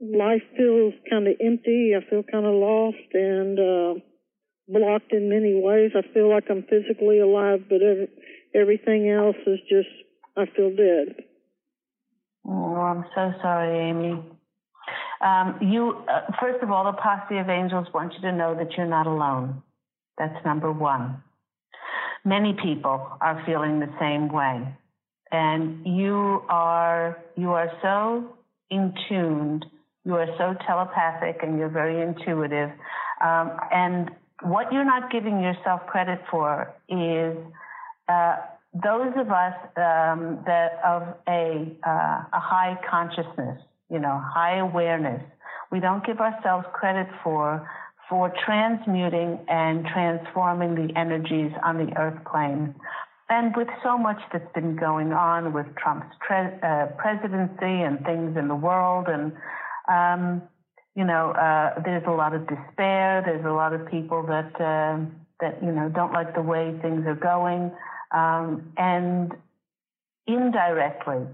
[0.00, 1.94] life feels kind of empty.
[1.96, 3.94] I feel kind of lost and uh,
[4.68, 5.90] blocked in many ways.
[5.96, 8.08] I feel like I'm physically alive, but every,
[8.54, 9.90] everything else is just
[10.36, 11.24] I feel dead.
[12.46, 14.22] Oh, I'm so sorry, Amy.
[15.20, 18.76] Um, you, uh, first of all, the posse of angels want you to know that
[18.76, 19.62] you're not alone.
[20.16, 21.22] That's number one.
[22.24, 24.66] Many people are feeling the same way,
[25.30, 28.36] and you are you are so
[28.70, 29.64] in tuned.
[30.04, 32.70] You are so telepathic, and you're very intuitive.
[33.22, 34.10] Um, and
[34.42, 37.36] what you're not giving yourself credit for is
[38.08, 38.36] uh,
[38.74, 43.60] those of us um, that of a uh, a high consciousness,
[43.90, 45.22] you know, high awareness,
[45.70, 47.68] we don't give ourselves credit for
[48.08, 52.74] for transmuting and transforming the energies on the earth plane.
[53.28, 58.38] And with so much that's been going on with Trump's tre- uh, presidency and things
[58.38, 59.32] in the world, and
[59.88, 60.42] um,
[60.94, 63.22] you know, uh, there's a lot of despair.
[63.24, 65.04] There's a lot of people that uh,
[65.40, 67.70] that you know don't like the way things are going,
[68.10, 69.32] um, and
[70.26, 71.26] indirectly,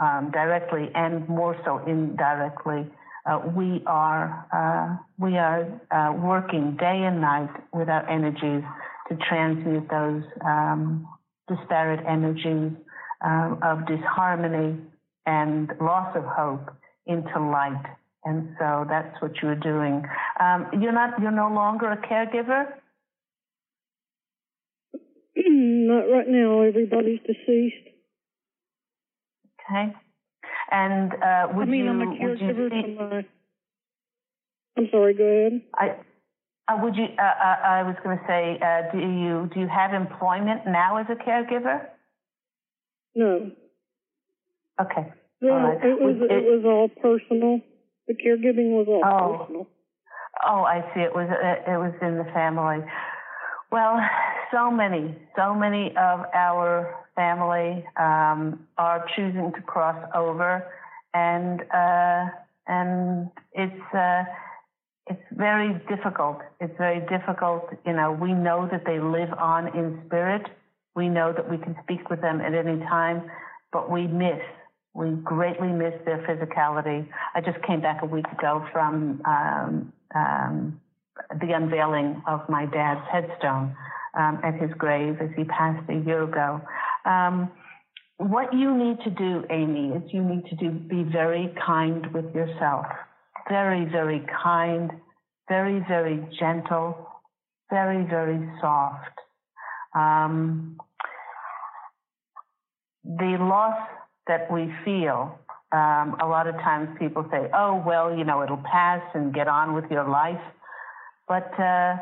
[0.00, 2.86] um, directly, and more so indirectly,
[3.26, 8.64] uh, we are uh, we are uh, working day and night with our energies
[9.08, 11.06] to transmute those um,
[11.48, 12.72] disparate energies
[13.22, 14.78] um, of disharmony
[15.26, 16.74] and loss of hope
[17.06, 17.84] into light.
[18.24, 20.02] And so that's what you're doing.
[20.38, 22.72] Um, you're not you're no longer a caregiver.
[25.36, 26.62] Not right now.
[26.62, 27.89] Everybody's deceased.
[29.70, 29.92] Okay.
[30.72, 33.24] And uh, would I mean, you I'm a would you caregiver see, my.
[34.76, 35.14] I'm sorry.
[35.14, 35.62] Go ahead.
[35.74, 37.04] I, uh, would you?
[37.18, 40.96] Uh, uh, I was going to say, uh, do you do you have employment now
[40.98, 41.86] as a caregiver?
[43.14, 43.50] No.
[44.80, 45.12] Okay.
[45.42, 45.84] No, right.
[45.84, 47.60] it was Would- it, was all personal.
[48.06, 49.38] The caregiving was all Oh.
[49.44, 49.66] personal.
[50.46, 51.00] Oh, I see.
[51.00, 52.78] It was uh, it was in the family.
[53.72, 54.00] Well,
[54.52, 60.66] so many, so many of our family um, are choosing to cross over,
[61.12, 62.24] and uh,
[62.66, 64.24] and it's uh,
[65.06, 66.38] it's very difficult.
[66.60, 67.68] It's very difficult.
[67.84, 70.46] You know, we know that they live on in spirit.
[70.94, 73.30] We know that we can speak with them at any time,
[73.70, 74.40] but we miss.
[74.94, 77.06] We greatly miss their physicality.
[77.34, 80.80] I just came back a week ago from um, um,
[81.40, 83.76] the unveiling of my dad's headstone
[84.14, 86.60] um, at his grave as he passed a year ago.
[87.04, 87.50] Um,
[88.18, 92.34] what you need to do, Amy, is you need to do be very kind with
[92.34, 92.84] yourself.
[93.48, 94.90] Very, very kind,
[95.48, 97.08] very, very gentle,
[97.70, 99.18] very, very soft.
[99.94, 100.76] Um,
[103.04, 103.88] the loss
[104.26, 105.38] that we feel,
[105.72, 109.48] um, a lot of times people say, oh, well, you know, it'll pass and get
[109.48, 110.42] on with your life.
[111.26, 111.96] But, uh,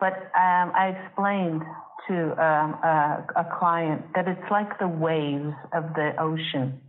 [0.00, 1.62] but um, I explained
[2.06, 6.80] to um, a, a client that it's like the waves of the ocean.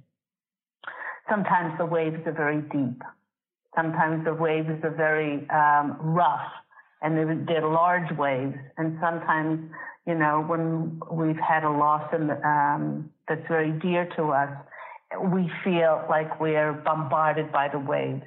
[1.29, 3.01] Sometimes the waves are very deep.
[3.75, 6.47] Sometimes the waves are very um, rough
[7.01, 8.55] and they're, they're, large waves.
[8.77, 9.69] And sometimes,
[10.05, 14.49] you know, when we've had a loss in, um, that's very dear to us,
[15.31, 18.23] we feel like we're bombarded by the waves.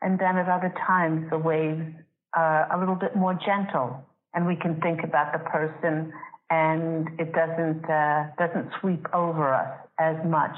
[0.00, 1.82] And then at other times, the waves
[2.34, 4.04] are a little bit more gentle
[4.34, 6.12] and we can think about the person
[6.50, 10.56] and it doesn't uh, doesn't sweep over us as much.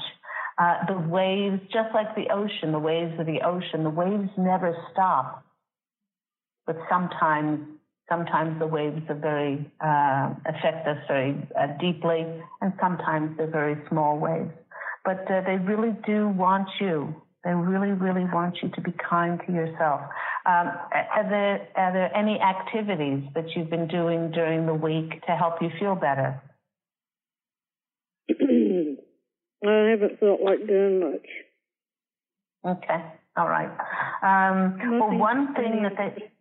[0.57, 4.75] Uh, the waves, just like the ocean, the waves of the ocean, the waves never
[4.91, 5.43] stop.
[6.65, 7.59] But sometimes,
[8.09, 12.25] sometimes the waves are very uh, affect us very uh, deeply,
[12.61, 14.51] and sometimes they're very small waves.
[15.05, 17.15] But uh, they really do want you.
[17.43, 20.01] They really, really want you to be kind to yourself.
[20.45, 25.31] Um, are there are there any activities that you've been doing during the week to
[25.35, 26.41] help you feel better?
[28.29, 31.27] I haven't felt like doing much.
[32.65, 33.03] Okay,
[33.37, 33.69] all right.
[34.23, 36.31] Um, well, one thing that they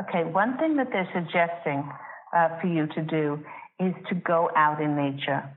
[0.00, 1.90] okay, one thing that they're suggesting
[2.36, 3.44] uh, for you to do
[3.80, 5.56] is to go out in nature.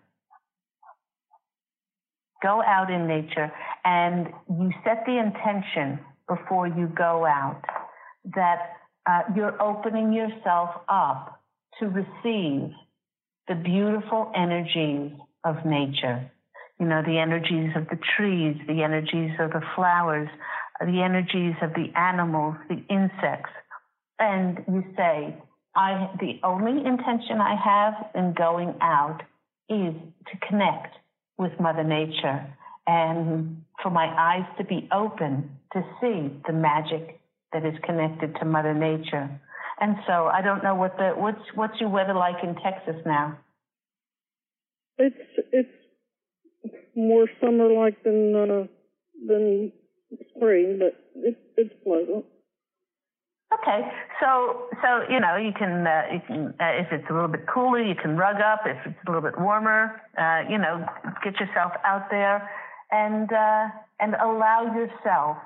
[2.42, 3.52] Go out in nature,
[3.84, 7.62] and you set the intention before you go out
[8.36, 8.74] that
[9.08, 11.42] uh, you're opening yourself up
[11.80, 12.72] to receive
[13.48, 15.12] the beautiful energies
[15.44, 16.30] of nature.
[16.80, 20.30] You know, the energies of the trees, the energies of the flowers,
[20.80, 23.50] the energies of the animals, the insects.
[24.20, 25.36] And you say,
[25.76, 29.22] I, the only intention I have in going out
[29.70, 29.94] is
[30.32, 30.96] to connect
[31.38, 32.48] with Mother Nature
[32.86, 37.20] and for my eyes to be open to see the magic
[37.54, 39.30] that is connected to Mother Nature.
[39.80, 43.38] And so I don't know what the what's what's your weather like in Texas now?
[44.98, 45.16] It's
[45.52, 45.70] it's
[46.96, 48.68] more summer like than uh,
[49.28, 49.72] than
[50.36, 52.26] spring, but it's it's pleasant.
[53.62, 53.82] Okay,
[54.22, 57.45] so so you know you can uh, you can uh, if it's a little bit
[57.53, 58.62] cooler you can rug up.
[58.66, 60.86] If it's a little bit warmer, uh, you know
[61.24, 62.49] get yourself out there
[62.91, 63.68] and uh,
[63.99, 65.38] and allow yourself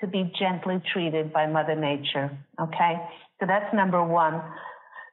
[0.00, 2.30] to be gently treated by Mother Nature.
[2.60, 2.94] Okay,
[3.40, 4.40] so that's number one.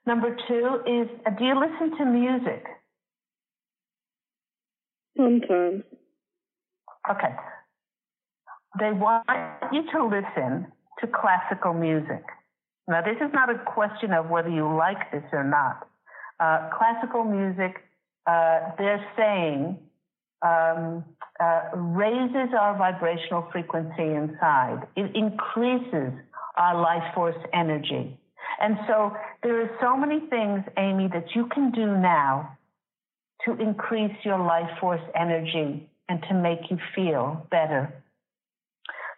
[0.06, 2.66] Number two is uh, do you listen to music?
[5.18, 5.84] Sometimes.
[7.10, 7.36] Okay.
[8.80, 9.26] They want
[9.72, 10.68] you to listen
[11.00, 12.24] to classical music.
[12.88, 15.88] Now, this is not a question of whether you like this or not.
[16.40, 17.84] Uh, classical music,
[18.28, 19.80] uh, they're saying,
[20.42, 21.04] um,
[21.40, 24.88] uh, raises our vibrational frequency inside.
[24.96, 26.14] It increases
[26.58, 28.18] our life force energy.
[28.62, 32.58] And so there are so many things, Amy, that you can do now
[33.46, 37.94] to increase your life force energy and to make you feel better.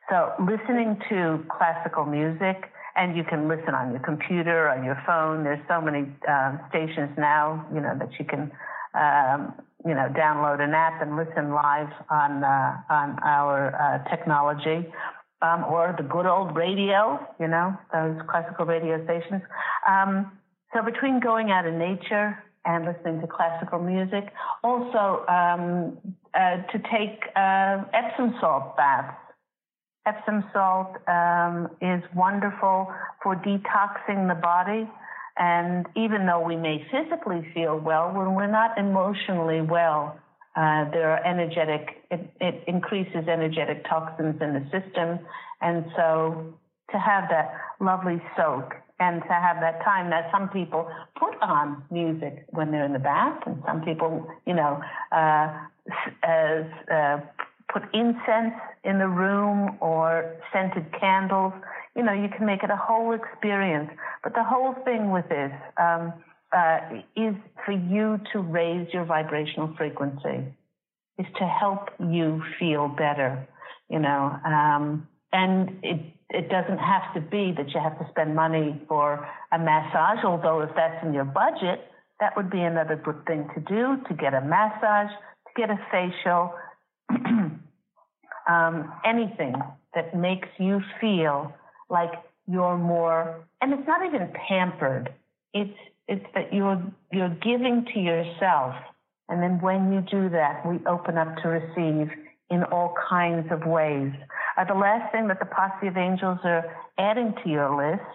[0.09, 5.43] So listening to classical music, and you can listen on your computer, on your phone.
[5.43, 8.51] There's so many um, stations now, you know, that you can
[8.93, 9.53] um,
[9.85, 14.91] you know, download an app and listen live on uh, on our uh, technology,
[15.41, 19.41] um, or the good old radio, you know, those classical radio stations.
[19.87, 20.31] Um,
[20.73, 24.33] so between going out in nature and listening to classical music,
[24.63, 25.97] also um,
[26.33, 29.15] uh, to take uh, Epsom salt baths.
[30.07, 34.89] Epsom salt um, is wonderful for detoxing the body.
[35.37, 40.17] And even though we may physically feel well, when we're not emotionally well,
[40.55, 45.19] uh, there are energetic, it, it, increases energetic toxins in the system.
[45.61, 46.55] And so
[46.91, 50.89] to have that lovely soak and to have that time that some people
[51.19, 54.81] put on music when they're in the bath and some people, you know,
[55.11, 55.53] uh,
[56.23, 57.19] as, uh,
[57.77, 58.53] put incense
[58.83, 61.53] in the room or scented candles.
[61.95, 63.89] You know, you can make it a whole experience.
[64.23, 66.13] But the whole thing with this um,
[66.55, 66.79] uh,
[67.15, 70.45] is for you to raise your vibrational frequency,
[71.17, 73.47] is to help you feel better.
[73.89, 78.35] You know, um, and it it doesn't have to be that you have to spend
[78.35, 80.23] money for a massage.
[80.25, 81.79] Although if that's in your budget,
[82.19, 85.79] that would be another good thing to do to get a massage, to get a
[85.89, 86.53] facial,
[88.47, 89.55] um, anything
[89.93, 91.53] that makes you feel
[91.89, 92.11] like
[92.47, 95.13] you're more, and it's not even pampered.
[95.53, 95.77] It's
[96.07, 96.81] it's that you're
[97.11, 98.75] you're giving to yourself,
[99.29, 102.09] and then when you do that, we open up to receive
[102.49, 104.11] in all kinds of ways.
[104.57, 106.63] Uh, the last thing that the posse of angels are
[106.97, 108.09] adding to your list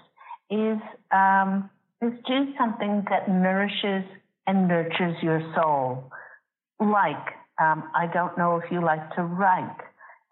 [0.50, 0.78] is
[1.10, 1.70] um,
[2.00, 4.04] is do something that nourishes
[4.46, 6.10] and nurtures your soul.
[6.80, 9.76] Like, um, I don't know if you like to write,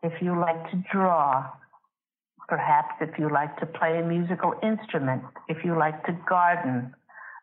[0.02, 1.46] if you like to draw,
[2.48, 6.94] perhaps if you like to play a musical instrument, if you like to garden.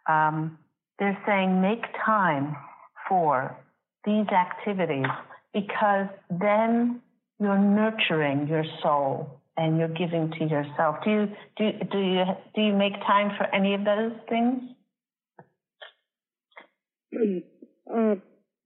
[0.08, 0.58] Um,
[1.00, 2.56] they're saying make time
[3.08, 3.56] for
[4.06, 5.06] these activities
[5.54, 7.02] because then
[7.40, 10.98] you're nurturing your soul and you're giving to yourself.
[11.04, 11.28] Do you
[11.58, 12.24] do do you
[12.56, 14.62] do you make time for any of those things?
[17.90, 18.16] Uh,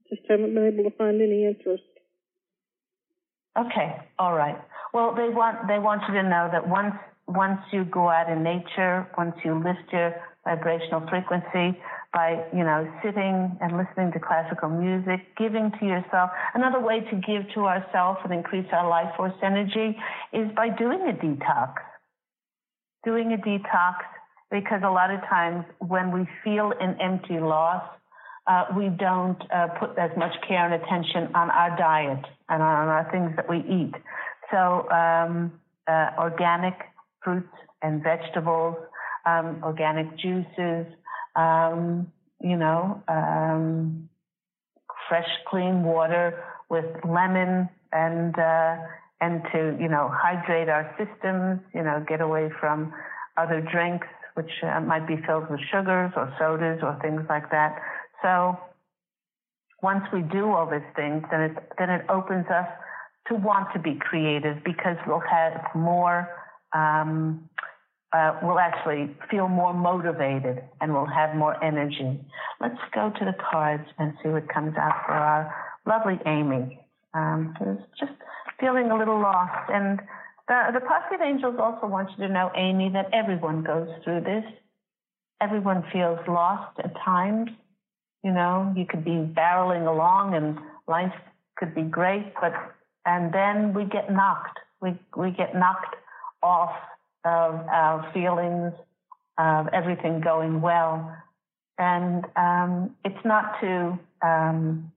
[0.10, 1.84] just haven't been able to find any interest.
[3.58, 4.58] Okay, all right.
[4.94, 6.96] Well, they want they want you to know that once
[7.28, 11.78] once you go out in nature, once you lift your vibrational frequency
[12.14, 16.32] by you know sitting and listening to classical music, giving to yourself.
[16.54, 19.98] Another way to give to ourselves and increase our life force energy
[20.32, 21.76] is by doing a detox.
[23.04, 23.96] Doing a detox
[24.50, 27.84] because a lot of times when we feel an empty loss,
[28.48, 32.88] uh, we don't uh, put as much care and attention on our diet and on
[32.88, 33.94] our things that we eat.
[34.52, 35.54] So um,
[35.88, 36.76] uh, organic
[37.24, 37.48] fruits
[37.82, 38.76] and vegetables,
[39.26, 40.86] um, organic juices,
[41.36, 44.10] um, you know, um,
[45.08, 48.76] fresh, clean water with lemon and uh,
[49.22, 51.62] and to you know hydrate our systems.
[51.74, 52.94] You know, get away from
[53.38, 57.76] other drinks which uh, might be filled with sugars or sodas or things like that.
[58.22, 58.58] So
[59.82, 62.68] once we do all these things, then it then it opens us
[63.28, 66.30] to want to be creative because we'll have more.
[66.74, 67.50] Um,
[68.14, 72.20] uh, we'll actually feel more motivated and we'll have more energy.
[72.60, 75.56] Let's go to the cards and see what comes out for our
[75.86, 76.78] lovely Amy,
[77.14, 78.12] um, who's just
[78.60, 79.70] feeling a little lost.
[79.72, 80.02] And
[80.50, 84.22] the, the posse of angels also want you to know, Amy, that everyone goes through
[84.22, 84.44] this.
[85.40, 87.50] Everyone feels lost at times.
[88.24, 91.14] You know, you could be barreling along and life
[91.58, 92.54] could be great, but
[93.06, 94.60] and then we get knocked.
[94.82, 95.96] We we get knocked
[96.44, 96.76] off
[97.24, 98.74] of our feelings
[99.38, 101.16] of everything going well.
[101.78, 104.92] And um, it's not to um,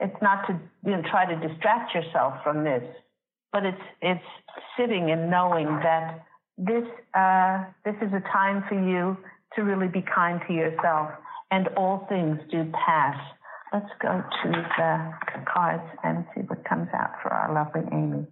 [0.00, 2.82] it's not to you know try to distract yourself from this,
[3.52, 4.24] but it's it's
[4.78, 6.24] sitting and knowing that
[6.56, 6.84] this
[7.14, 9.16] uh, this is a time for you
[9.54, 11.10] to really be kind to yourself,
[11.56, 13.16] and all things do pass.
[13.72, 18.26] Let's go to the cards and see what comes out for our lovely Amy.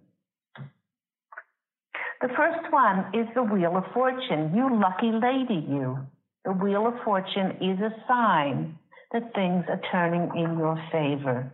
[2.21, 4.53] The first one is the Wheel of Fortune.
[4.55, 5.97] You lucky lady, you.
[6.45, 8.77] The Wheel of Fortune is a sign
[9.11, 11.51] that things are turning in your favor.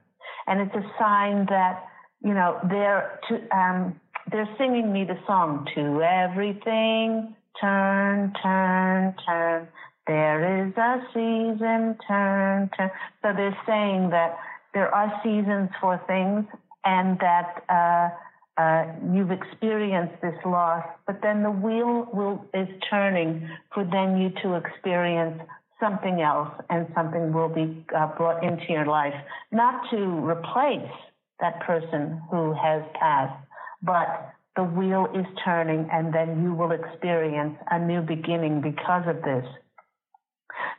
[0.48, 1.86] And it's a sign that,
[2.22, 4.00] you know, they're, to, um,
[4.30, 9.68] they're singing me the song, to everything, turn, turn, turn.
[10.08, 12.92] There is a season, turn, turn.
[13.22, 14.38] So they're saying that
[14.74, 16.46] there are seasons for things
[16.84, 18.10] and that, uh,
[18.58, 24.30] uh, you've experienced this loss, but then the wheel will is turning for then you
[24.44, 25.42] to experience
[25.80, 29.16] something else, and something will be uh, brought into your life,
[29.52, 30.92] not to replace
[31.40, 33.44] that person who has passed,
[33.82, 39.24] but the wheel is turning, and then you will experience a new beginning because of
[39.24, 39.46] this.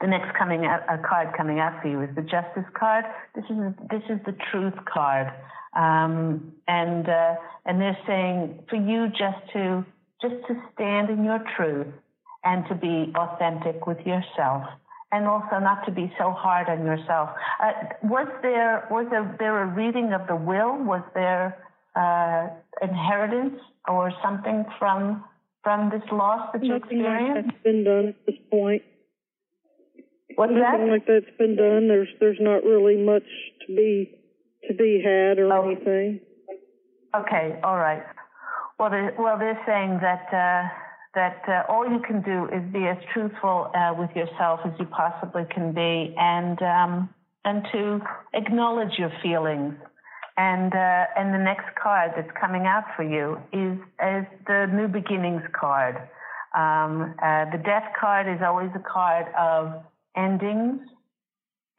[0.01, 3.05] The next coming a card coming out for you is the Justice card.
[3.35, 3.59] This is
[3.91, 5.33] this is the Truth card.
[5.75, 9.85] Um, and uh, and they're saying for you just to
[10.21, 11.87] just to stand in your truth
[12.45, 14.65] and to be authentic with yourself
[15.13, 17.31] and also not to be so hard on yourself.
[17.63, 17.73] Uh,
[18.03, 20.77] was there was there, there a reading of the will?
[20.79, 21.59] Was there
[21.95, 22.49] uh,
[22.81, 25.23] inheritance or something from
[25.63, 27.37] from this loss that you Nothing experienced?
[27.37, 28.83] like that's been done at this point.
[30.37, 30.93] What's Nothing that?
[30.93, 31.89] like that's been done.
[31.89, 33.27] There's there's not really much
[33.67, 34.19] to be
[34.69, 35.71] to be had or Oh.
[35.71, 36.21] anything.
[37.15, 38.03] Okay, all right.
[38.79, 40.69] Well, they're, well, they're saying that uh,
[41.15, 44.87] that uh, all you can do is be as truthful uh, with yourself as you
[44.87, 47.11] possibly can be, and um,
[47.45, 48.01] and to
[48.35, 49.75] acknowledge your feelings.
[50.39, 54.89] And uh, and the next card that's coming out for you is is the new
[54.89, 55.97] beginnings card.
[56.57, 59.83] Um, uh, the death card is always a card of
[60.17, 60.81] endings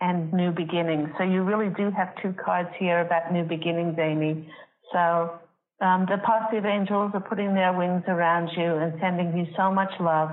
[0.01, 1.09] and new beginnings.
[1.17, 4.49] So you really do have two cards here about new beginnings, Amy.
[4.91, 5.39] So
[5.81, 9.71] um, the posse of angels are putting their wings around you and sending you so
[9.71, 10.31] much love.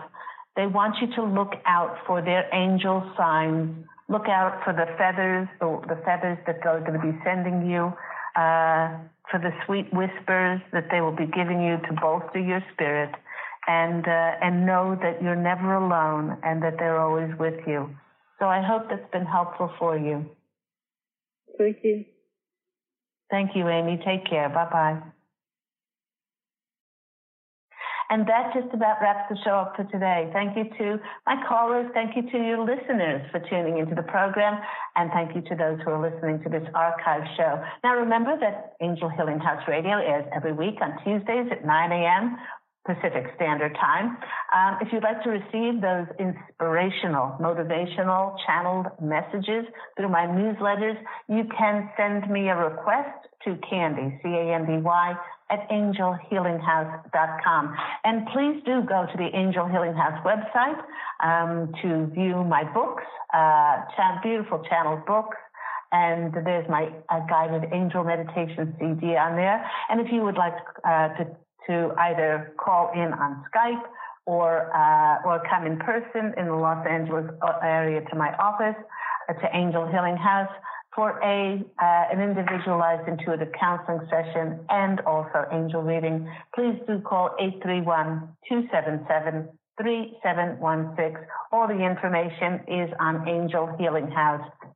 [0.57, 3.87] They want you to look out for their angel signs.
[4.09, 7.93] Look out for the feathers, the, the feathers that they're going to be sending you,
[8.35, 8.99] uh,
[9.31, 13.15] for the sweet whispers that they will be giving you to bolster your spirit,
[13.67, 17.91] and uh, and know that you're never alone and that they're always with you.
[18.39, 20.25] So I hope that's been helpful for you.
[21.59, 22.05] Thank you.
[23.31, 24.01] Thank you, Amy.
[24.05, 24.49] Take care.
[24.49, 25.03] Bye bye.
[28.11, 30.29] And that just about wraps the show up for today.
[30.33, 31.87] Thank you to my callers.
[31.95, 34.61] Thank you to your listeners for tuning into the program.
[34.97, 37.63] And thank you to those who are listening to this archive show.
[37.85, 42.37] Now, remember that Angel Healing House Radio airs every week on Tuesdays at 9 a.m.
[42.87, 44.17] Pacific Standard Time.
[44.55, 49.67] Um, if you'd like to receive those inspirational, motivational, channeled messages
[49.97, 50.97] through my newsletters,
[51.29, 55.15] you can send me a request to Candy, C-A-N-D-Y,
[55.51, 57.77] at angelhealinghouse.com.
[58.05, 60.81] And please do go to the Angel Healing House website
[61.23, 63.03] um, to view my books,
[63.35, 63.83] uh,
[64.23, 65.37] beautiful channeled books.
[65.93, 69.69] And there's my uh, guided angel meditation CD on there.
[69.89, 70.55] And if you would like
[70.85, 71.27] uh, to,
[71.67, 73.83] to either call in on Skype
[74.27, 78.77] or uh, or come in person in the Los Angeles uh, area to my office
[79.29, 80.51] uh, to Angel Healing House,
[80.95, 87.31] for a uh, an individualized intuitive counseling session and also angel reading, please do call
[88.51, 91.27] 831-277-3716.
[91.53, 93.25] All the information is on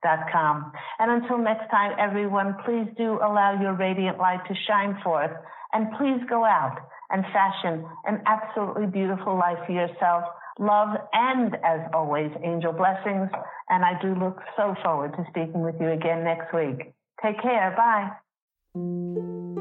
[0.04, 5.32] And until next time, everyone, please do allow your radiant light to shine forth
[5.72, 6.78] and please go out
[7.10, 10.24] and fashion an absolutely beautiful life for yourself
[10.58, 13.30] love, and as always, angel blessings.
[13.68, 16.92] And I do look so forward to speaking with you again next week.
[17.22, 17.74] Take care.
[17.76, 19.60] Bye.